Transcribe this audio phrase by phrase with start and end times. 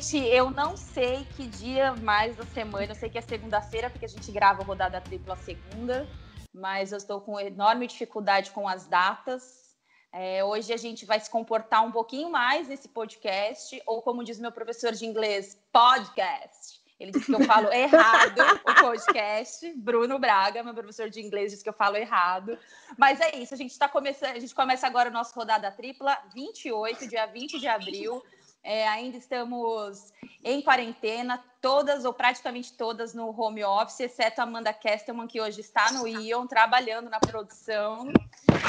[0.00, 4.06] Gente, eu não sei que dia mais da semana, eu sei que é segunda-feira, porque
[4.06, 6.08] a gente grava a rodada tripla segunda,
[6.54, 9.76] mas eu estou com enorme dificuldade com as datas.
[10.10, 14.40] É, hoje a gente vai se comportar um pouquinho mais nesse podcast, ou como diz
[14.40, 16.80] meu professor de inglês, podcast.
[16.98, 19.70] Ele disse que eu falo errado o podcast.
[19.76, 22.58] Bruno Braga, meu professor de inglês, disse que eu falo errado.
[22.96, 26.16] Mas é isso, a gente está começando, a gente começa agora o nosso rodada tripla,
[26.34, 28.22] 28, dia 20 de abril.
[28.62, 30.12] É, ainda estamos
[30.44, 35.60] em quarentena, todas ou praticamente todas no home office, exceto a Amanda Kestelman, que hoje
[35.60, 38.12] está no Ion, trabalhando na produção.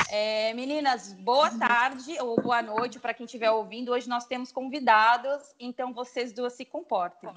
[0.10, 3.92] É, meninas, boa tarde ou boa noite para quem estiver ouvindo.
[3.92, 7.30] Hoje nós temos convidados, então vocês duas se comportem.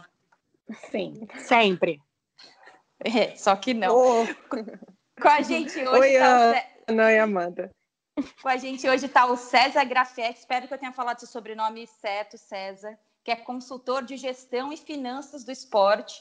[0.90, 2.00] Sim, sempre.
[3.00, 3.94] É, só que não.
[3.94, 4.26] Oh.
[5.20, 5.88] Com a gente hoje.
[5.88, 7.70] Oi, tá Ana e Amanda.
[8.44, 11.86] Com a gente hoje está o César Grafietti, espero que eu tenha falado seu sobrenome
[11.86, 16.14] certo, César, que é consultor de gestão e finanças do esporte.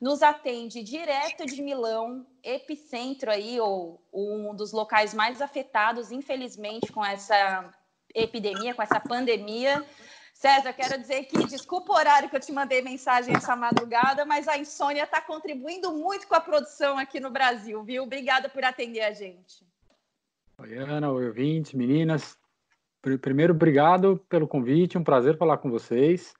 [0.00, 7.04] Nos atende direto de Milão, epicentro aí, ou um dos locais mais afetados, infelizmente, com
[7.04, 7.72] essa
[8.12, 9.86] epidemia, com essa pandemia.
[10.34, 14.48] César, quero dizer que desculpa o horário que eu te mandei mensagem essa madrugada, mas
[14.48, 18.02] a insônia está contribuindo muito com a produção aqui no Brasil, viu?
[18.02, 19.64] Obrigada por atender a gente.
[20.58, 22.34] Oi, Ana, oi, ouvintes, meninas.
[23.20, 26.32] Primeiro, obrigado pelo convite, um prazer falar com vocês.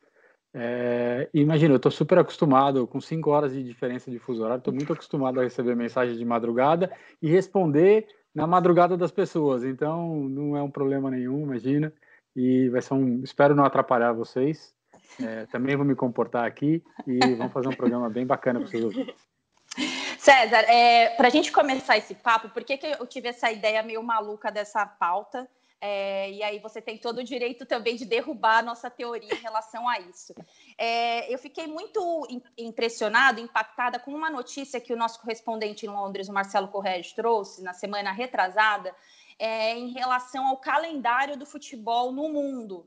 [0.55, 4.73] É, imagina, eu estou super acostumado, com cinco horas de diferença de fuso horário, estou
[4.73, 10.57] muito acostumado a receber mensagem de madrugada e responder na madrugada das pessoas, então não
[10.57, 11.93] é um problema nenhum, imagina
[12.35, 13.23] e vai ser um.
[13.23, 14.75] Espero não atrapalhar vocês.
[15.21, 18.83] É, também vou me comportar aqui e vamos fazer um programa bem bacana para vocês
[18.83, 19.15] ouvirem.
[20.27, 23.81] César, é, para a gente começar esse papo, por que, que eu tive essa ideia
[23.81, 25.49] meio maluca dessa pauta?
[25.81, 29.41] É, e aí você tem todo o direito também de derrubar a nossa teoria em
[29.41, 30.35] relação a isso.
[30.77, 32.27] É, eu fiquei muito
[32.59, 37.63] impressionada, impactada com uma notícia que o nosso correspondente em Londres, o Marcelo Correia, trouxe
[37.63, 38.93] na semana retrasada,
[39.39, 42.85] é, em relação ao calendário do futebol no mundo.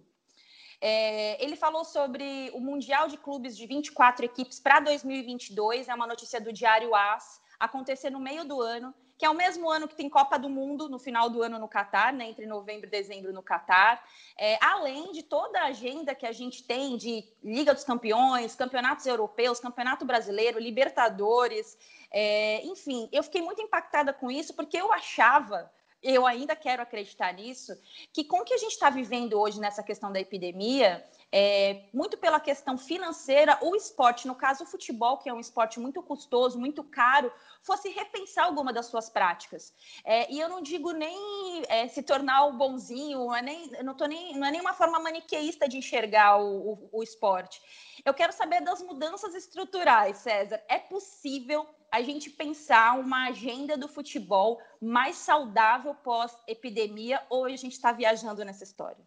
[0.81, 6.07] É, ele falou sobre o Mundial de Clubes de 24 equipes para 2022, é uma
[6.07, 9.95] notícia do Diário AS, acontecer no meio do ano, que é o mesmo ano que
[9.95, 13.33] tem Copa do Mundo, no final do ano no Catar, né, entre novembro e dezembro
[13.33, 14.01] no Catar,
[14.37, 19.05] é, além de toda a agenda que a gente tem de Liga dos Campeões, campeonatos
[19.05, 21.77] europeus, campeonato brasileiro, Libertadores,
[22.09, 25.69] é, enfim, eu fiquei muito impactada com isso, porque eu achava
[26.01, 27.73] eu ainda quero acreditar nisso,
[28.13, 32.17] que com o que a gente está vivendo hoje nessa questão da epidemia, é, muito
[32.17, 36.59] pela questão financeira, o esporte, no caso o futebol, que é um esporte muito custoso,
[36.59, 39.73] muito caro, fosse repensar alguma das suas práticas.
[40.03, 43.95] É, e eu não digo nem é, se tornar o bonzinho, não é, nem, não,
[43.95, 47.61] tô nem, não é nem uma forma maniqueísta de enxergar o, o, o esporte.
[48.05, 50.59] Eu quero saber das mudanças estruturais, César.
[50.67, 57.73] É possível a gente pensar uma agenda do futebol mais saudável pós-epidemia ou a gente
[57.73, 59.03] está viajando nessa história?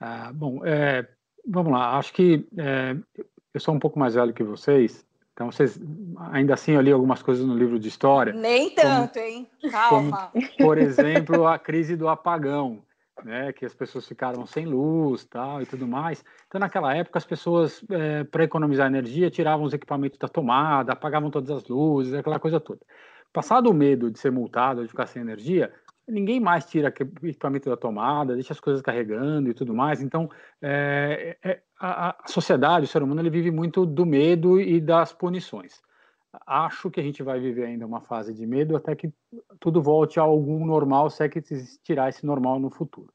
[0.00, 1.06] Ah, bom, é,
[1.46, 1.98] vamos lá.
[1.98, 2.96] Acho que é,
[3.52, 5.78] eu sou um pouco mais velho que vocês, então vocês
[6.30, 8.32] ainda assim eu li algumas coisas no livro de história.
[8.32, 9.50] Nem tanto, como, hein?
[9.70, 10.30] Calma.
[10.32, 12.82] Como, por exemplo, a crise do apagão
[13.24, 16.24] né, que as pessoas ficaram sem luz tal, e tudo mais.
[16.46, 21.30] Então, naquela época, as pessoas, é, para economizar energia, tiravam os equipamentos da tomada, apagavam
[21.30, 22.80] todas as luzes, aquela coisa toda.
[23.32, 25.72] Passado o medo de ser multado, de ficar sem energia,
[26.06, 30.00] ninguém mais tira equipamento da tomada, deixa as coisas carregando e tudo mais.
[30.00, 30.30] Então,
[30.62, 35.12] é, é, a, a sociedade, o ser humano, ele vive muito do medo e das
[35.12, 35.80] punições
[36.46, 39.12] acho que a gente vai viver ainda uma fase de medo até que
[39.58, 41.40] tudo volte a algum normal, se é que
[41.82, 43.12] tirar esse normal no futuro.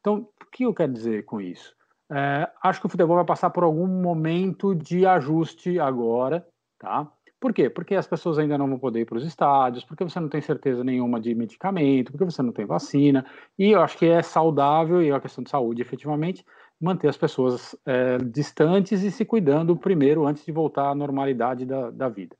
[0.00, 1.74] Então, o que eu quero dizer com isso?
[2.10, 6.46] É, acho que o futebol vai passar por algum momento de ajuste agora,
[6.78, 7.10] tá?
[7.38, 7.70] Por quê?
[7.70, 10.42] Porque as pessoas ainda não vão poder ir para os estádios, porque você não tem
[10.42, 13.24] certeza nenhuma de medicamento, porque você não tem vacina,
[13.58, 16.44] e eu acho que é saudável, e é uma questão de saúde, efetivamente,
[16.78, 21.90] manter as pessoas é, distantes e se cuidando primeiro antes de voltar à normalidade da,
[21.90, 22.36] da vida.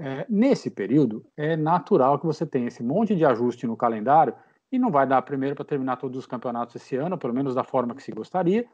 [0.00, 4.32] É, nesse período, é natural que você tenha esse monte de ajuste no calendário
[4.70, 7.64] e não vai dar primeiro para terminar todos os campeonatos esse ano, pelo menos da
[7.64, 8.64] forma que se gostaria.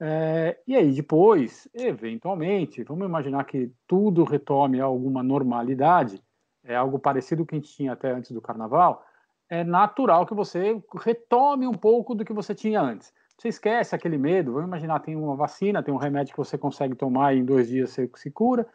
[0.00, 6.22] É, e aí depois, eventualmente, vamos imaginar que tudo retome alguma normalidade,
[6.64, 9.04] é algo parecido com que a gente tinha até antes do Carnaval.
[9.50, 13.12] É natural que você retome um pouco do que você tinha antes.
[13.36, 14.52] Você esquece aquele medo.
[14.52, 17.68] Vamos imaginar tem uma vacina, tem um remédio que você consegue tomar e em dois
[17.68, 18.66] dias você se cura.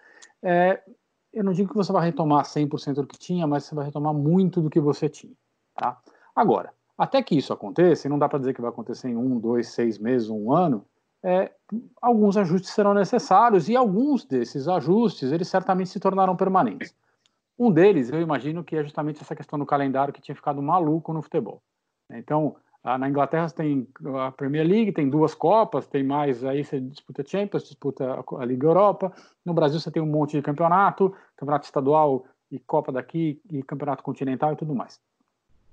[0.44, 0.81] É,
[1.36, 4.14] eu não digo que você vai retomar 100% do que tinha, mas você vai retomar
[4.14, 5.34] muito do que você tinha,
[5.76, 6.02] tá?
[6.34, 9.38] Agora, até que isso aconteça, e não dá para dizer que vai acontecer em um,
[9.38, 10.86] dois, seis meses, um ano,
[11.22, 11.52] é,
[12.02, 16.96] alguns ajustes serão necessários e alguns desses ajustes eles certamente se tornarão permanentes.
[17.58, 21.12] Um deles, eu imagino que é justamente essa questão do calendário que tinha ficado maluco
[21.12, 21.62] no futebol.
[22.12, 22.56] Então,
[23.00, 23.88] na Inglaterra você tem
[24.24, 28.68] a Premier League, tem duas Copas, tem mais, aí você disputa Champions, disputa a Liga
[28.68, 29.12] Europa.
[29.44, 34.04] No Brasil você tem um monte de campeonato, campeonato estadual e Copa daqui, e campeonato
[34.04, 35.02] continental e tudo mais.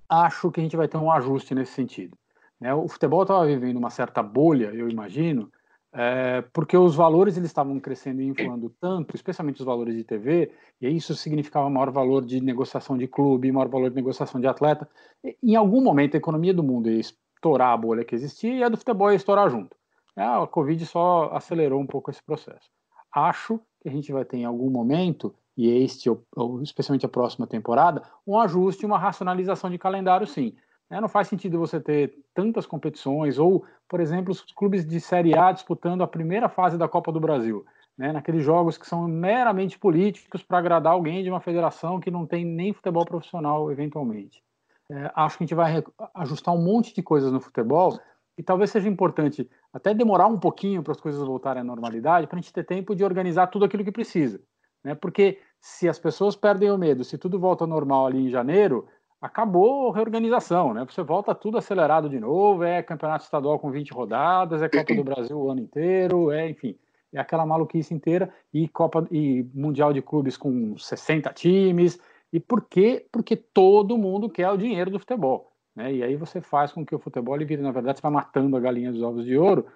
[0.09, 2.17] Acho que a gente vai ter um ajuste nesse sentido.
[2.59, 2.73] Né?
[2.73, 5.53] O futebol estava vivendo uma certa bolha, eu imagino,
[5.94, 10.50] é, porque os valores eles estavam crescendo e inflando tanto, especialmente os valores de TV,
[10.81, 14.89] e isso significava maior valor de negociação de clube, maior valor de negociação de atleta.
[15.23, 18.62] E, em algum momento a economia do mundo ia estourar a bolha que existia e
[18.62, 19.77] a do futebol ia estourar junto.
[20.17, 22.71] É, a Covid só acelerou um pouco esse processo.
[23.15, 27.47] Acho que a gente vai ter em algum momento, e este, ou, especialmente a próxima
[27.47, 30.55] temporada, um ajuste, uma racionalização de calendário, sim.
[30.93, 35.35] É, não faz sentido você ter tantas competições, ou, por exemplo, os clubes de Série
[35.35, 37.65] A disputando a primeira fase da Copa do Brasil,
[37.97, 42.27] né, naqueles jogos que são meramente políticos para agradar alguém de uma federação que não
[42.27, 44.43] tem nem futebol profissional, eventualmente.
[44.91, 45.83] É, acho que a gente vai
[46.15, 47.99] ajustar um monte de coisas no futebol
[48.37, 52.39] e talvez seja importante até demorar um pouquinho para as coisas voltarem à normalidade, para
[52.39, 54.43] a gente ter tempo de organizar tudo aquilo que precisa.
[54.85, 54.94] Né?
[54.94, 58.87] Porque se as pessoas perdem o medo, se tudo volta ao normal ali em janeiro,
[59.22, 60.84] acabou a reorganização, né?
[60.84, 65.04] Você volta tudo acelerado de novo, é campeonato estadual com 20 rodadas, é Copa do
[65.04, 66.76] Brasil o ano inteiro, é, enfim,
[67.12, 72.00] é aquela maluquice inteira e Copa e Mundial de Clubes com 60 times.
[72.32, 73.06] E por quê?
[73.12, 75.92] Porque todo mundo quer o dinheiro do futebol, né?
[75.94, 78.56] E aí você faz com que o futebol ele vire, na verdade, você vai matando
[78.56, 79.66] a galinha dos ovos de ouro,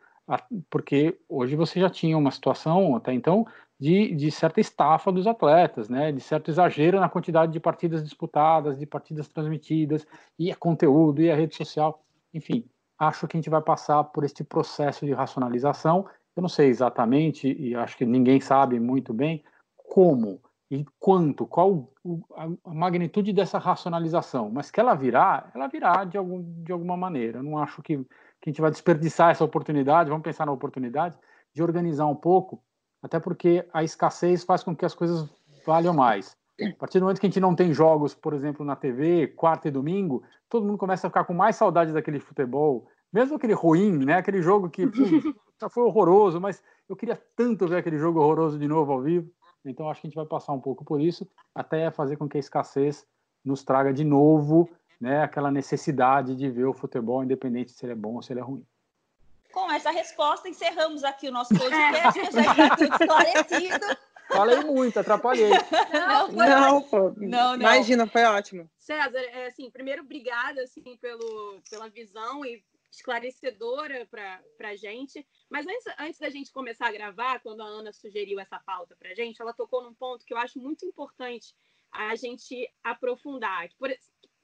[0.69, 3.46] porque hoje você já tinha uma situação até então
[3.78, 6.11] de, de certa estafa dos atletas, né?
[6.11, 10.06] de certo exagero na quantidade de partidas disputadas, de partidas transmitidas,
[10.38, 12.02] e a conteúdo, e a rede social,
[12.32, 12.64] enfim,
[12.99, 16.06] acho que a gente vai passar por este processo de racionalização.
[16.34, 19.44] Eu não sei exatamente, e acho que ninguém sabe muito bem
[19.76, 21.93] como e quanto, qual
[22.64, 27.38] a magnitude dessa racionalização, mas que ela virá, ela virá de, algum, de alguma maneira.
[27.38, 27.99] Eu não acho que,
[28.40, 31.17] que a gente vai desperdiçar essa oportunidade, vamos pensar na oportunidade
[31.55, 32.61] de organizar um pouco
[33.06, 35.29] até porque a escassez faz com que as coisas
[35.64, 36.37] valham mais.
[36.61, 39.69] A partir do momento que a gente não tem jogos, por exemplo, na TV, quarta
[39.69, 44.05] e domingo, todo mundo começa a ficar com mais saudade daquele futebol, mesmo aquele ruim,
[44.05, 44.14] né?
[44.14, 44.82] Aquele jogo que
[45.61, 49.31] já foi horroroso, mas eu queria tanto ver aquele jogo horroroso de novo ao vivo.
[49.64, 52.37] Então acho que a gente vai passar um pouco por isso, até fazer com que
[52.37, 53.06] a escassez
[53.44, 54.69] nos traga de novo,
[55.00, 58.41] né, aquela necessidade de ver o futebol, independente se ele é bom ou se ele
[58.41, 58.64] é ruim.
[59.56, 63.87] Com essa resposta, encerramos aqui o nosso podcast, já está tudo esclarecido.
[64.29, 65.49] Falei muito, atrapalhei.
[65.94, 67.14] Não, não, pô.
[67.17, 67.55] Não, não.
[67.55, 68.70] Imagina, foi ótimo.
[68.76, 72.62] César, é, assim, primeiro, obrigada assim, pelo, pela visão e
[72.93, 75.26] esclarecedora para a gente.
[75.49, 79.12] Mas antes, antes da gente começar a gravar, quando a Ana sugeriu essa pauta para
[79.12, 81.55] a gente, ela tocou num ponto que eu acho muito importante
[81.91, 83.70] a gente aprofundar.
[83.79, 83.91] Por,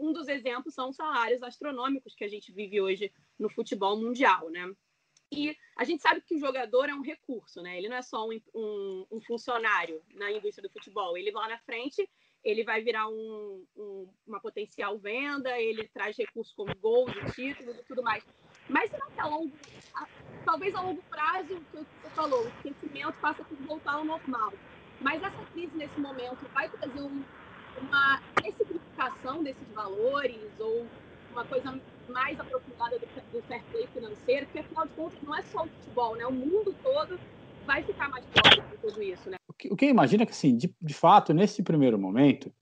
[0.01, 4.49] um dos exemplos são os salários astronômicos que a gente vive hoje no futebol mundial,
[4.49, 4.73] né?
[5.33, 7.79] E a gente sabe que o jogador é um recurso, né?
[7.79, 11.17] Ele não é só um, um, um funcionário na indústria do futebol.
[11.17, 12.07] Ele lá na frente,
[12.45, 13.65] ele vai virar um,
[14.27, 18.23] uma potencial venda, ele traz recursos como gols, títulos e tudo mais.
[18.69, 19.57] Mas será que a longo,
[19.95, 20.07] a,
[20.45, 24.53] talvez a longo prazo, o que você falou, o esquecimento faça tudo voltar ao normal.
[25.01, 30.87] Mas essa crise nesse momento vai trazer uma ressignificação desses valores ou
[31.31, 31.81] uma coisa
[32.13, 35.69] mais aprofundada do, do fair play financeiro, porque afinal de contas não é só o
[35.69, 36.27] futebol, né?
[36.27, 37.19] O mundo todo
[37.67, 39.37] vai ficar mais próximo de tudo isso, né?
[39.49, 42.53] O que, o que imagina é que, assim, de, de fato, nesse primeiro momento,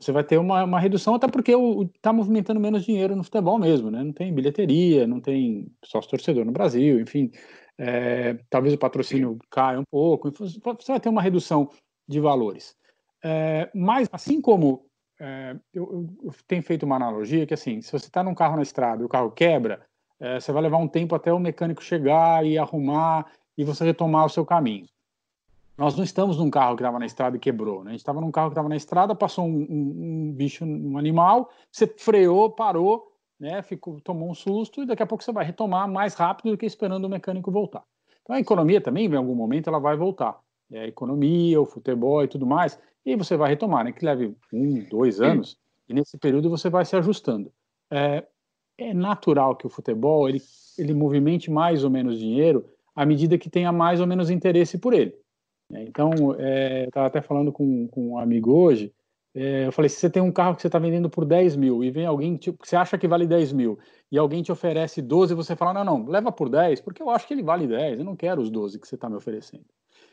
[0.00, 1.52] você vai ter uma, uma redução, até porque
[1.94, 4.02] está movimentando menos dinheiro no futebol mesmo, né?
[4.02, 7.30] Não tem bilheteria, não tem sócio torcedor no Brasil, enfim.
[7.76, 11.70] É, talvez o patrocínio caia um pouco, você vai ter uma redução
[12.06, 12.76] de valores.
[13.24, 14.87] É, mas, assim como
[15.20, 18.62] é, eu, eu, tenho feito uma analogia que, assim, se você está num carro na
[18.62, 19.84] estrada e o carro quebra,
[20.20, 24.26] é, você vai levar um tempo até o mecânico chegar e arrumar e você retomar
[24.26, 24.86] o seu caminho.
[25.76, 27.90] Nós não estamos num carro que estava na estrada e quebrou, né?
[27.90, 30.98] A gente estava num carro que estava na estrada, passou um, um, um, bicho, um
[30.98, 33.62] animal, você freou, parou, né?
[33.62, 36.66] Ficou, tomou um susto e daqui a pouco você vai retomar mais rápido do que
[36.66, 37.84] esperando o mecânico voltar.
[38.22, 40.40] Então a economia também, em algum momento, ela vai voltar.
[40.70, 42.78] É, a economia, o futebol e tudo mais,
[43.12, 43.92] e você vai retomar, né?
[43.92, 47.50] Que leve um, dois anos, e nesse período você vai se ajustando.
[47.90, 48.24] É,
[48.76, 50.42] é natural que o futebol ele,
[50.76, 54.92] ele movimente mais ou menos dinheiro à medida que tenha mais ou menos interesse por
[54.92, 55.14] ele.
[55.70, 55.84] Né?
[55.84, 58.92] Então, é, eu estava até falando com, com um amigo hoje,
[59.34, 61.84] é, eu falei, se você tem um carro que você está vendendo por 10 mil
[61.84, 63.78] e vem alguém, tipo, você acha que vale 10 mil
[64.10, 67.26] e alguém te oferece 12, você fala, não, não, leva por 10, porque eu acho
[67.26, 69.64] que ele vale 10, eu não quero os 12 que você está me oferecendo.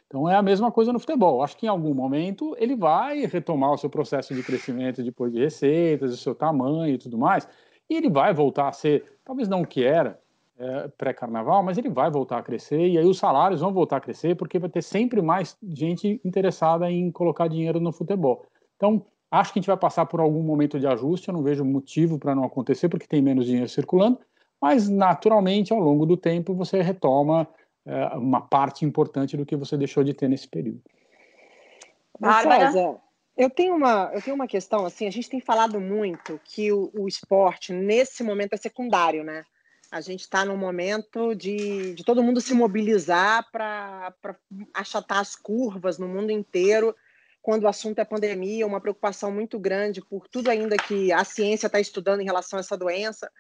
[0.08, 1.44] Então é a mesma coisa no futebol.
[1.44, 5.40] Acho que em algum momento ele vai retomar o seu processo de crescimento depois de
[5.40, 7.48] receitas, o seu tamanho e tudo mais,
[7.90, 10.20] e ele vai voltar a ser, talvez não o que era
[10.58, 14.02] é, pré-carnaval, mas ele vai voltar a crescer e aí os salários vão voltar a
[14.02, 18.46] crescer porque vai ter sempre mais gente interessada em colocar dinheiro no futebol.
[18.78, 21.66] Então, acho que a gente vai passar por algum momento de ajuste, eu não vejo
[21.66, 24.20] motivo para não acontecer, porque tem menos dinheiro circulando,
[24.62, 27.48] mas naturalmente, ao longo do tempo, você retoma
[27.86, 30.82] é, uma parte importante do que você deixou de ter nesse período.
[32.20, 32.72] Bárbara?
[33.38, 36.90] eu tenho uma, eu tenho uma questão, assim, a gente tem falado muito que o,
[36.94, 39.46] o esporte, nesse momento, é secundário, né?
[39.92, 44.14] A gente está num momento de, de todo mundo se mobilizar para
[44.74, 46.96] achatar as curvas no mundo inteiro
[47.42, 51.68] quando o assunto é pandemia, uma preocupação muito grande por tudo ainda que a ciência
[51.68, 53.32] está estudando em relação a essa doença.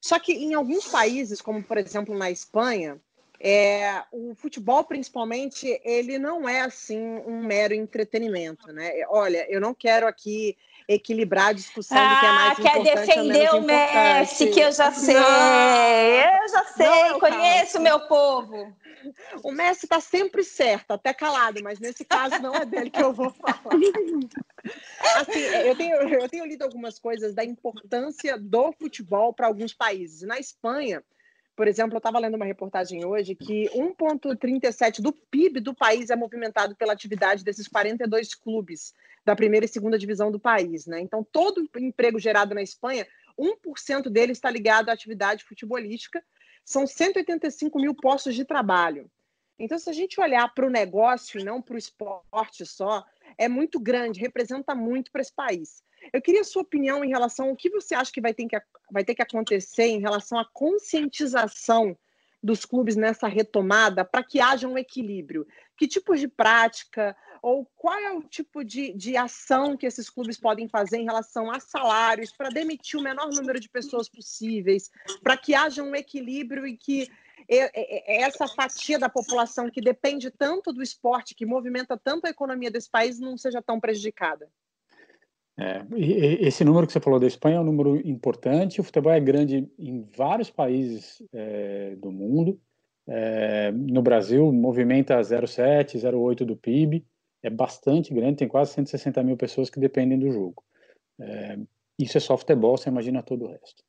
[0.00, 3.00] Só que em alguns países, como por exemplo na Espanha,
[3.42, 8.92] é, o futebol principalmente ele não é assim um mero entretenimento, né?
[9.08, 13.06] Olha, eu não quero aqui equilibrar a discussão ah, do que é mais quer importante
[13.06, 18.00] defender o Messi, que eu já sei, não, eu já sei, não, conheço o meu
[18.00, 18.76] povo.
[19.42, 23.14] O Messi está sempre certo, até calado, mas nesse caso não é dele que eu
[23.14, 23.58] vou falar.
[25.16, 30.20] Assim, eu tenho, eu tenho lido algumas coisas da importância do futebol para alguns países.
[30.20, 31.02] Na Espanha,
[31.60, 36.16] por exemplo, eu estava lendo uma reportagem hoje que 1,37 do PIB do país é
[36.16, 38.94] movimentado pela atividade desses 42 clubes
[39.26, 40.86] da primeira e segunda divisão do país.
[40.86, 41.02] Né?
[41.02, 43.06] Então, todo emprego gerado na Espanha,
[43.38, 46.24] 1% dele está ligado à atividade futebolística.
[46.64, 49.10] São 185 mil postos de trabalho.
[49.58, 53.04] Então, se a gente olhar para o negócio e não para o esporte só,
[53.40, 55.82] é muito grande, representa muito para esse país.
[56.12, 58.60] Eu queria a sua opinião em relação ao que você acha que vai ter que,
[58.92, 61.96] vai ter que acontecer em relação à conscientização
[62.42, 65.46] dos clubes nessa retomada para que haja um equilíbrio.
[65.76, 70.38] Que tipos de prática ou qual é o tipo de, de ação que esses clubes
[70.38, 74.90] podem fazer em relação a salários para demitir o menor número de pessoas possíveis,
[75.22, 77.08] para que haja um equilíbrio e que
[77.50, 82.90] essa fatia da população que depende tanto do esporte, que movimenta tanto a economia desse
[82.90, 84.48] país, não seja tão prejudicada?
[85.58, 85.84] É,
[86.40, 88.80] esse número que você falou da Espanha é um número importante.
[88.80, 92.58] O futebol é grande em vários países é, do mundo.
[93.06, 97.04] É, no Brasil, movimenta 0,7, 0,8 do PIB.
[97.42, 100.62] É bastante grande, tem quase 160 mil pessoas que dependem do jogo.
[101.20, 101.58] É,
[101.98, 103.82] isso é só futebol, você imagina todo o resto.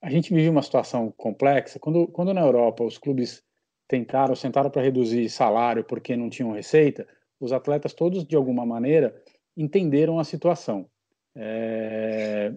[0.00, 1.78] A gente vive uma situação complexa.
[1.78, 3.42] Quando, quando na Europa os clubes
[3.88, 7.06] tentaram, sentaram para reduzir salário porque não tinham receita,
[7.40, 9.14] os atletas todos, de alguma maneira,
[9.56, 10.88] entenderam a situação.
[11.34, 12.52] É...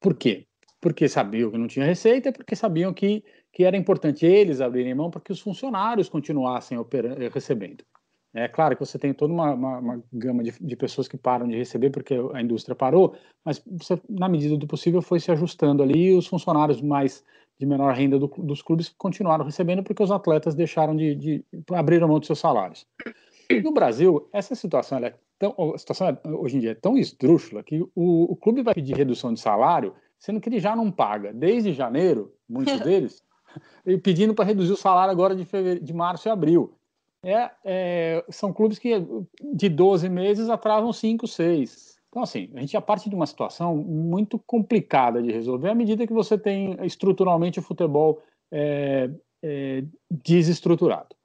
[0.00, 0.46] Por quê?
[0.80, 5.10] Porque sabiam que não tinha receita, porque sabiam que, que era importante eles abrirem mão
[5.10, 6.78] para que os funcionários continuassem
[7.32, 7.84] recebendo.
[8.36, 11.48] É claro que você tem toda uma, uma, uma gama de, de, pessoas que param
[11.48, 15.82] de receber porque a indústria parou, mas você, na medida do possível, foi se ajustando
[15.82, 17.24] ali e os funcionários mais
[17.58, 22.06] de menor renda do, dos clubes continuaram recebendo porque os atletas deixaram de, de abrir
[22.06, 22.86] mão dos seus salários.
[23.64, 27.62] No Brasil, essa situação é tão, a situação é, hoje em dia é tão esdrúxula
[27.62, 31.32] que o, o clube vai pedir redução de salário, sendo que ele já não paga
[31.32, 33.22] desde janeiro, muitos deles,
[34.02, 36.75] pedindo para reduzir o salário agora de, fevereiro, de março e abril.
[37.26, 39.04] É, é, são clubes que
[39.52, 41.98] de 12 meses atrasam 5, 6.
[42.08, 46.06] Então, assim, a gente já parte de uma situação muito complicada de resolver à medida
[46.06, 49.10] que você tem estruturalmente o futebol é,
[49.42, 51.16] é desestruturado.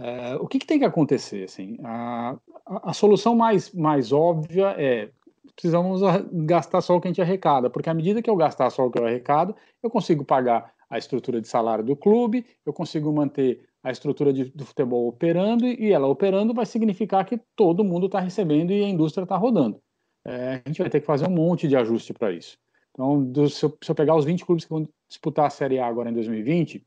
[0.00, 1.44] É, o que, que, tem que acontecer?
[1.44, 5.08] Assim, a, a, a, solução mais, mais óbvia é
[5.54, 6.00] precisamos
[6.32, 8.90] gastar só o que a gente arrecada, porque à medida que eu gastar só o
[8.90, 13.64] que eu arrecado, eu consigo pagar a estrutura de salário do clube, eu consigo manter
[13.84, 18.18] a estrutura de, do futebol operando, e ela operando vai significar que todo mundo está
[18.18, 19.78] recebendo e a indústria está rodando.
[20.24, 22.56] É, a gente vai ter que fazer um monte de ajuste para isso.
[22.92, 25.78] Então, do, se, eu, se eu pegar os 20 clubes que vão disputar a Série
[25.78, 26.82] A agora em 2020,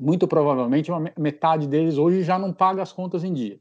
[0.00, 3.60] muito provavelmente uma metade deles hoje já não paga as contas em dia.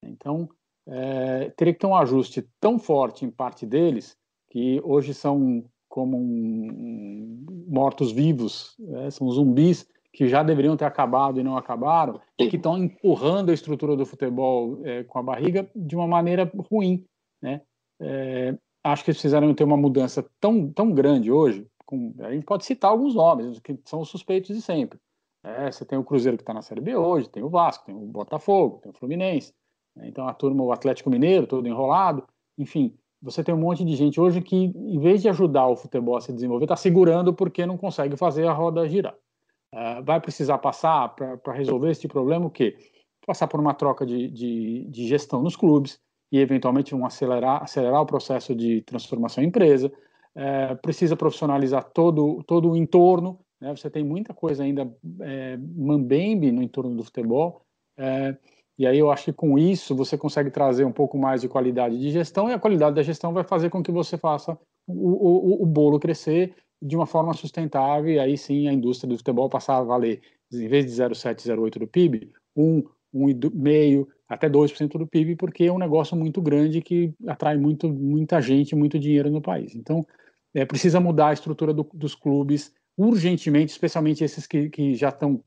[0.00, 0.48] Então,
[0.86, 4.16] é, teria que ter um ajuste tão forte em parte deles,
[4.48, 11.44] que hoje são como um, mortos-vivos, é, são zumbis que já deveriam ter acabado e
[11.44, 15.94] não acabaram, e que estão empurrando a estrutura do futebol é, com a barriga de
[15.94, 17.04] uma maneira ruim.
[17.40, 17.62] Né?
[18.00, 22.44] É, acho que eles fizeram ter uma mudança tão, tão grande hoje, com, a gente
[22.44, 24.98] pode citar alguns nomes, que são os suspeitos de sempre.
[25.44, 27.94] É, você tem o Cruzeiro que está na Série B hoje, tem o Vasco, tem
[27.94, 29.54] o Botafogo, tem o Fluminense.
[29.96, 30.08] Né?
[30.08, 32.26] Então a turma, o Atlético Mineiro, todo enrolado.
[32.58, 36.16] enfim, você tem um monte de gente hoje que, em vez de ajudar o futebol
[36.16, 39.14] a se desenvolver, está segurando porque não consegue fazer a roda girar.
[39.72, 42.76] Uh, vai precisar passar para resolver esse problema o quê?
[43.24, 46.00] Passar por uma troca de, de, de, gestão nos clubes
[46.32, 49.92] e, eventualmente, um acelerar, acelerar o processo de transformação em empresa.
[50.34, 53.38] Uh, precisa profissionalizar todo, todo o entorno.
[53.60, 53.74] Né?
[53.76, 57.64] Você tem muita coisa ainda é, mambembe no entorno do futebol.
[57.96, 58.36] É,
[58.78, 61.98] e aí eu acho que com isso você consegue trazer um pouco mais de qualidade
[61.98, 65.62] de gestão e a qualidade da gestão vai fazer com que você faça o, o,
[65.62, 69.78] o bolo crescer de uma forma sustentável e aí sim a indústria do futebol passar
[69.78, 70.20] a valer,
[70.52, 72.82] em vez de 0,7, 0,8 do PIB, 1,
[73.14, 78.40] 1,5 até 2% do PIB, porque é um negócio muito grande que atrai muito, muita
[78.40, 79.74] gente, muito dinheiro no país.
[79.74, 80.06] Então,
[80.54, 85.42] é, precisa mudar a estrutura do, dos clubes urgentemente, especialmente esses que, que já estão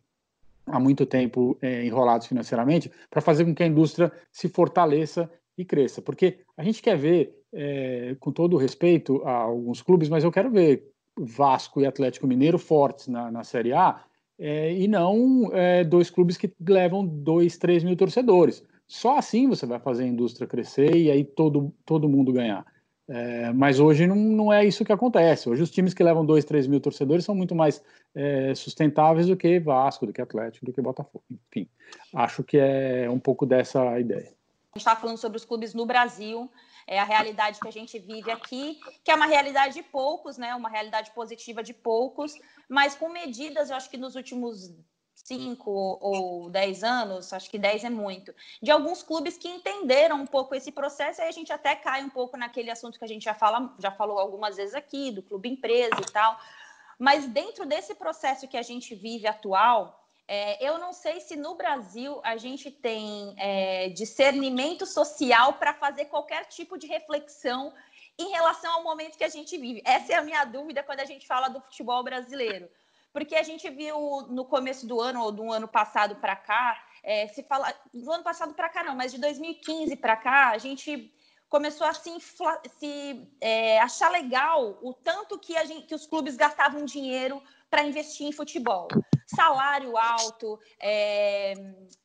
[0.65, 5.63] há muito tempo é, enrolados financeiramente, para fazer com que a indústria se fortaleça e
[5.63, 6.01] cresça.
[6.01, 10.49] Porque a gente quer ver, é, com todo respeito a alguns clubes, mas eu quero
[10.51, 14.03] ver Vasco e Atlético Mineiro fortes na, na Série A
[14.37, 18.63] é, e não é, dois clubes que levam dois, três mil torcedores.
[18.87, 22.65] Só assim você vai fazer a indústria crescer e aí todo, todo mundo ganhar.
[23.07, 25.49] É, mas hoje não, não é isso que acontece.
[25.49, 27.83] Hoje os times que levam 2, 3 mil torcedores são muito mais
[28.15, 31.23] é, sustentáveis do que Vasco, do que Atlético, do que Botafogo.
[31.29, 31.67] Enfim,
[32.13, 34.31] acho que é um pouco dessa ideia.
[34.73, 36.49] A gente estava falando sobre os clubes no Brasil,
[36.87, 40.53] é a realidade que a gente vive aqui, que é uma realidade de poucos, né?
[40.55, 42.33] Uma realidade positiva de poucos,
[42.67, 44.73] mas com medidas, eu acho que nos últimos
[45.13, 45.71] cinco
[46.01, 50.53] ou dez anos, acho que dez é muito, de alguns clubes que entenderam um pouco
[50.53, 53.33] esse processo, aí a gente até cai um pouco naquele assunto que a gente já,
[53.33, 56.37] fala, já falou algumas vezes aqui, do clube empresa e tal.
[56.99, 61.55] Mas dentro desse processo que a gente vive atual, é, eu não sei se no
[61.55, 67.73] Brasil a gente tem é, discernimento social para fazer qualquer tipo de reflexão
[68.17, 69.81] em relação ao momento que a gente vive.
[69.85, 72.69] Essa é a minha dúvida quando a gente fala do futebol brasileiro
[73.13, 77.27] porque a gente viu no começo do ano ou do ano passado para cá, é,
[77.27, 81.13] se fala do ano passado para cá não, mas de 2015 para cá, a gente
[81.47, 86.35] começou a se, infla, se é, achar legal o tanto que, gente, que os clubes
[86.35, 87.41] gastavam dinheiro
[87.73, 88.87] para investir em futebol.
[89.25, 91.55] Salário alto, é,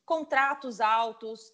[0.03, 1.53] contratos altos.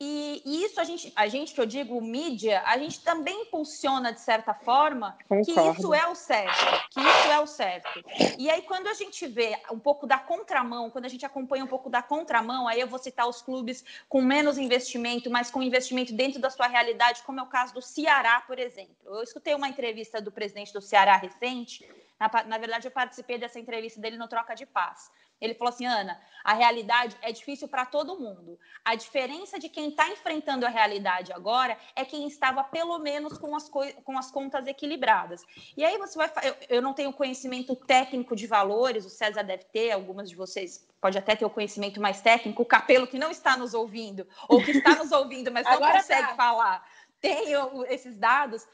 [0.00, 4.10] E, e, isso a gente, a gente que eu digo mídia, a gente também impulsiona
[4.10, 5.44] de certa forma Concordo.
[5.44, 8.02] que isso é o certo, que isso é o certo.
[8.38, 11.68] E aí quando a gente vê um pouco da contramão, quando a gente acompanha um
[11.68, 16.14] pouco da contramão, aí eu vou citar os clubes com menos investimento, mas com investimento
[16.14, 18.96] dentro da sua realidade, como é o caso do Ceará, por exemplo.
[19.04, 21.86] Eu escutei uma entrevista do presidente do Ceará recente,
[22.22, 25.10] na, na verdade eu participei dessa entrevista dele no Troca de Paz.
[25.40, 28.56] Ele falou assim, Ana, a realidade é difícil para todo mundo.
[28.84, 33.56] A diferença de quem está enfrentando a realidade agora é quem estava pelo menos com
[33.56, 35.42] as, com as contas equilibradas.
[35.76, 36.30] E aí você vai.
[36.44, 40.86] Eu, eu não tenho conhecimento técnico de valores, o César deve ter, algumas de vocês
[41.00, 44.62] pode até ter o conhecimento mais técnico, o Capelo que não está nos ouvindo, ou
[44.62, 46.34] que está nos ouvindo, mas não consegue tá.
[46.36, 46.88] falar,
[47.20, 47.48] tem
[47.88, 48.64] esses dados.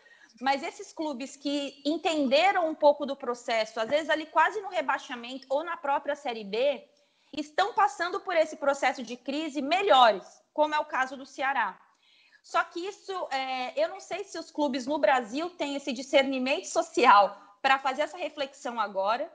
[0.40, 5.46] Mas esses clubes que entenderam um pouco do processo, às vezes ali quase no rebaixamento
[5.50, 6.88] ou na própria Série B,
[7.32, 11.78] estão passando por esse processo de crise melhores, como é o caso do Ceará.
[12.42, 16.66] Só que isso, é, eu não sei se os clubes no Brasil têm esse discernimento
[16.66, 19.30] social para fazer essa reflexão agora.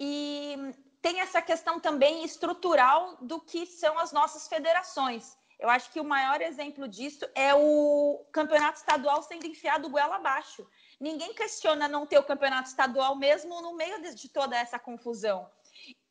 [0.00, 0.56] E
[1.02, 5.36] tem essa questão também estrutural do que são as nossas federações.
[5.58, 10.66] Eu acho que o maior exemplo disso é o campeonato estadual sendo enfiado goela abaixo.
[11.00, 15.48] Ninguém questiona não ter o campeonato estadual mesmo no meio de toda essa confusão.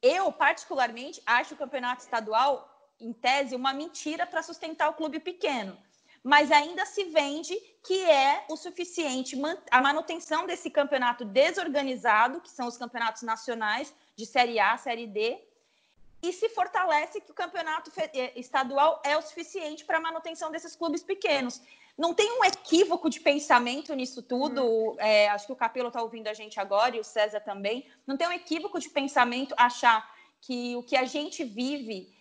[0.02, 5.78] Eu, particularmente, acho o campeonato estadual, em tese, uma mentira para sustentar o clube pequeno.
[6.24, 9.38] Mas ainda se vende que é o suficiente
[9.70, 15.42] a manutenção desse campeonato desorganizado, que são os campeonatos nacionais de Série A, Série D,
[16.24, 20.74] e se fortalece que o campeonato eh, estadual é o suficiente para a manutenção desses
[20.74, 21.62] clubes pequenos.
[21.98, 24.64] Não tem um equívoco de pensamento nisso tudo.
[24.64, 24.96] Hum.
[25.00, 27.86] É, acho que o Capelo está ouvindo a gente agora e o César também.
[28.08, 30.10] Não tem um equívoco de pensamento achar
[30.40, 32.16] que o que a gente vive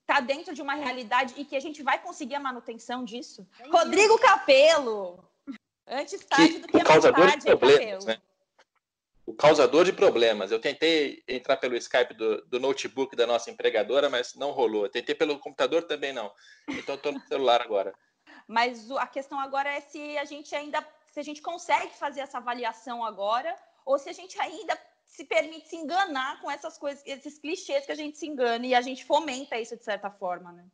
[0.00, 3.44] está é, dentro de uma realidade e que a gente vai conseguir a manutenção disso.
[3.68, 5.28] Rodrigo Capelo!
[5.86, 8.04] Antes tarde do que mais tarde, Capelo.
[8.06, 8.22] Né?
[9.26, 10.50] O causador de problemas.
[10.50, 14.84] Eu tentei entrar pelo Skype do, do notebook da nossa empregadora, mas não rolou.
[14.84, 16.32] Eu tentei pelo computador também não.
[16.68, 17.94] Então estou no celular agora.
[18.46, 22.38] Mas a questão agora é se a gente ainda, se a gente consegue fazer essa
[22.38, 23.56] avaliação agora,
[23.86, 27.92] ou se a gente ainda se permite se enganar com essas coisas, esses clichês que
[27.92, 30.66] a gente se engana e a gente fomenta isso de certa forma, né?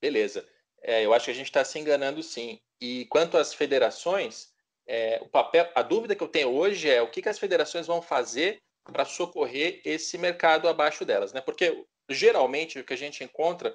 [0.00, 0.46] Beleza.
[0.82, 2.60] É, eu acho que a gente está se enganando sim.
[2.80, 4.51] E quanto às federações,
[4.86, 7.86] é, o papel, a dúvida que eu tenho hoje é o que, que as federações
[7.86, 11.40] vão fazer para socorrer esse mercado abaixo delas, né?
[11.40, 13.74] Porque geralmente o que a gente encontra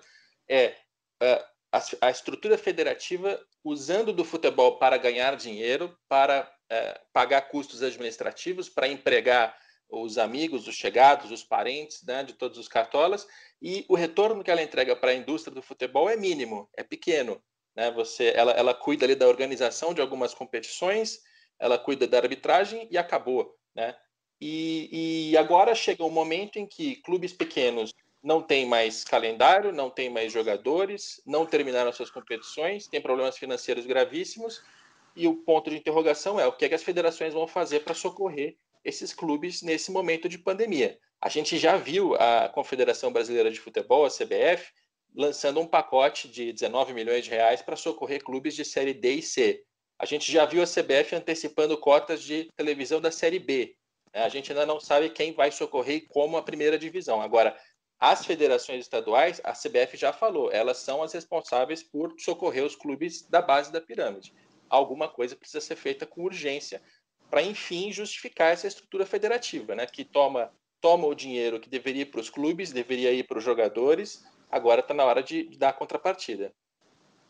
[0.50, 0.76] é,
[1.22, 7.82] é a, a, estrutura federativa usando do futebol para ganhar dinheiro, para é, pagar custos
[7.82, 9.58] administrativos, para empregar
[9.90, 13.26] os amigos, os chegados, os parentes né, de todos os cartolas,
[13.62, 17.42] e o retorno que ela entrega para a indústria do futebol é mínimo, é pequeno.
[17.78, 17.92] Né?
[17.92, 21.22] Você, ela, ela cuida ali da organização de algumas competições,
[21.60, 23.56] ela cuida da arbitragem e acabou.
[23.76, 23.96] Né?
[24.42, 29.92] E, e agora chega um momento em que clubes pequenos não têm mais calendário, não
[29.92, 34.64] têm mais jogadores, não terminaram suas competições, têm problemas financeiros gravíssimos,
[35.16, 37.94] e o ponto de interrogação é o que, é que as federações vão fazer para
[37.94, 40.98] socorrer esses clubes nesse momento de pandemia.
[41.22, 44.72] A gente já viu a Confederação Brasileira de Futebol, a CBF,
[45.16, 49.22] lançando um pacote de 19 milhões de reais para socorrer clubes de Série D e
[49.22, 49.64] C.
[50.00, 53.76] A gente já viu a CBF antecipando cotas de televisão da Série B.
[54.14, 54.24] Né?
[54.24, 57.22] A gente ainda não sabe quem vai socorrer e como a primeira divisão.
[57.22, 57.58] Agora,
[58.00, 63.24] as federações estaduais, a CBF já falou, elas são as responsáveis por socorrer os clubes
[63.24, 64.34] da base da pirâmide.
[64.70, 66.82] Alguma coisa precisa ser feita com urgência
[67.30, 69.88] para, enfim, justificar essa estrutura federativa, né?
[69.88, 73.44] que toma, toma o dinheiro que deveria ir para os clubes, deveria ir para os
[73.44, 76.54] jogadores, agora está na hora de, de dar a contrapartida.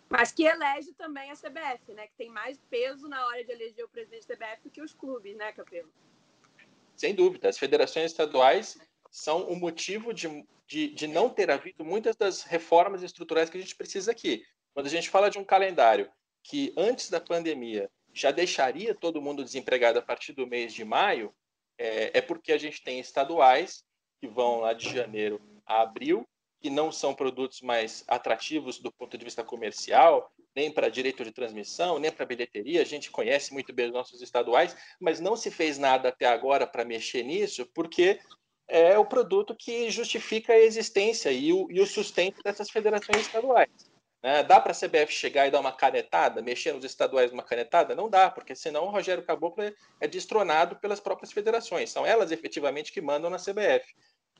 [0.09, 2.07] Mas que elege também a CBF, né?
[2.07, 4.93] Que tem mais peso na hora de eleger o presidente da CBF do que os
[4.93, 5.91] clubes, né, Capelo?
[6.95, 7.49] Sem dúvida.
[7.49, 8.79] As federações estaduais
[9.11, 13.61] são o motivo de, de, de não ter havido muitas das reformas estruturais que a
[13.61, 14.45] gente precisa aqui.
[14.73, 16.09] Quando a gente fala de um calendário
[16.43, 21.33] que antes da pandemia já deixaria todo mundo desempregado a partir do mês de maio,
[21.77, 23.83] é, é porque a gente tem estaduais
[24.19, 26.27] que vão lá de janeiro a abril
[26.59, 31.31] que não são produtos mais atrativos do ponto de vista comercial, nem para direito de
[31.31, 32.81] transmissão, nem para bilheteria.
[32.81, 36.65] A gente conhece muito bem os nossos estaduais, mas não se fez nada até agora
[36.65, 38.19] para mexer nisso, porque
[38.67, 43.69] é o produto que justifica a existência e o, e o sustento dessas federações estaduais.
[44.21, 44.43] Né?
[44.43, 47.95] Dá para a CBF chegar e dar uma canetada, mexer nos estaduais uma canetada?
[47.95, 51.91] Não dá, porque senão o Rogério Caboclo é, é destronado pelas próprias federações.
[51.91, 53.95] São elas efetivamente que mandam na CBF.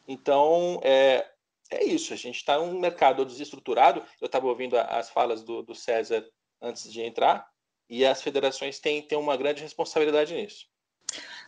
[0.08, 1.26] Então, é,
[1.72, 4.04] é isso, a gente está num mercado desestruturado.
[4.22, 6.26] Eu estava ouvindo as falas do, do, César
[6.62, 7.48] antes de entrar,
[7.90, 10.66] e as federações têm, têm uma grande responsabilidade nisso.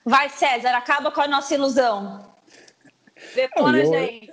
[0.06, 2.34] Vai, César, acaba com a nossa ilusão.
[3.36, 4.32] Detona, eu, gente.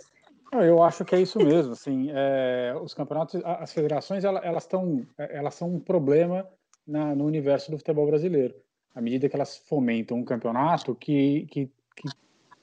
[0.52, 1.72] Eu acho que é isso mesmo.
[1.72, 6.48] Assim, é, os campeonatos, as federações, elas, estão, elas são um problema
[6.86, 8.54] na, no universo do futebol brasileiro.
[8.94, 12.08] À medida que elas fomentam um campeonato que, que, que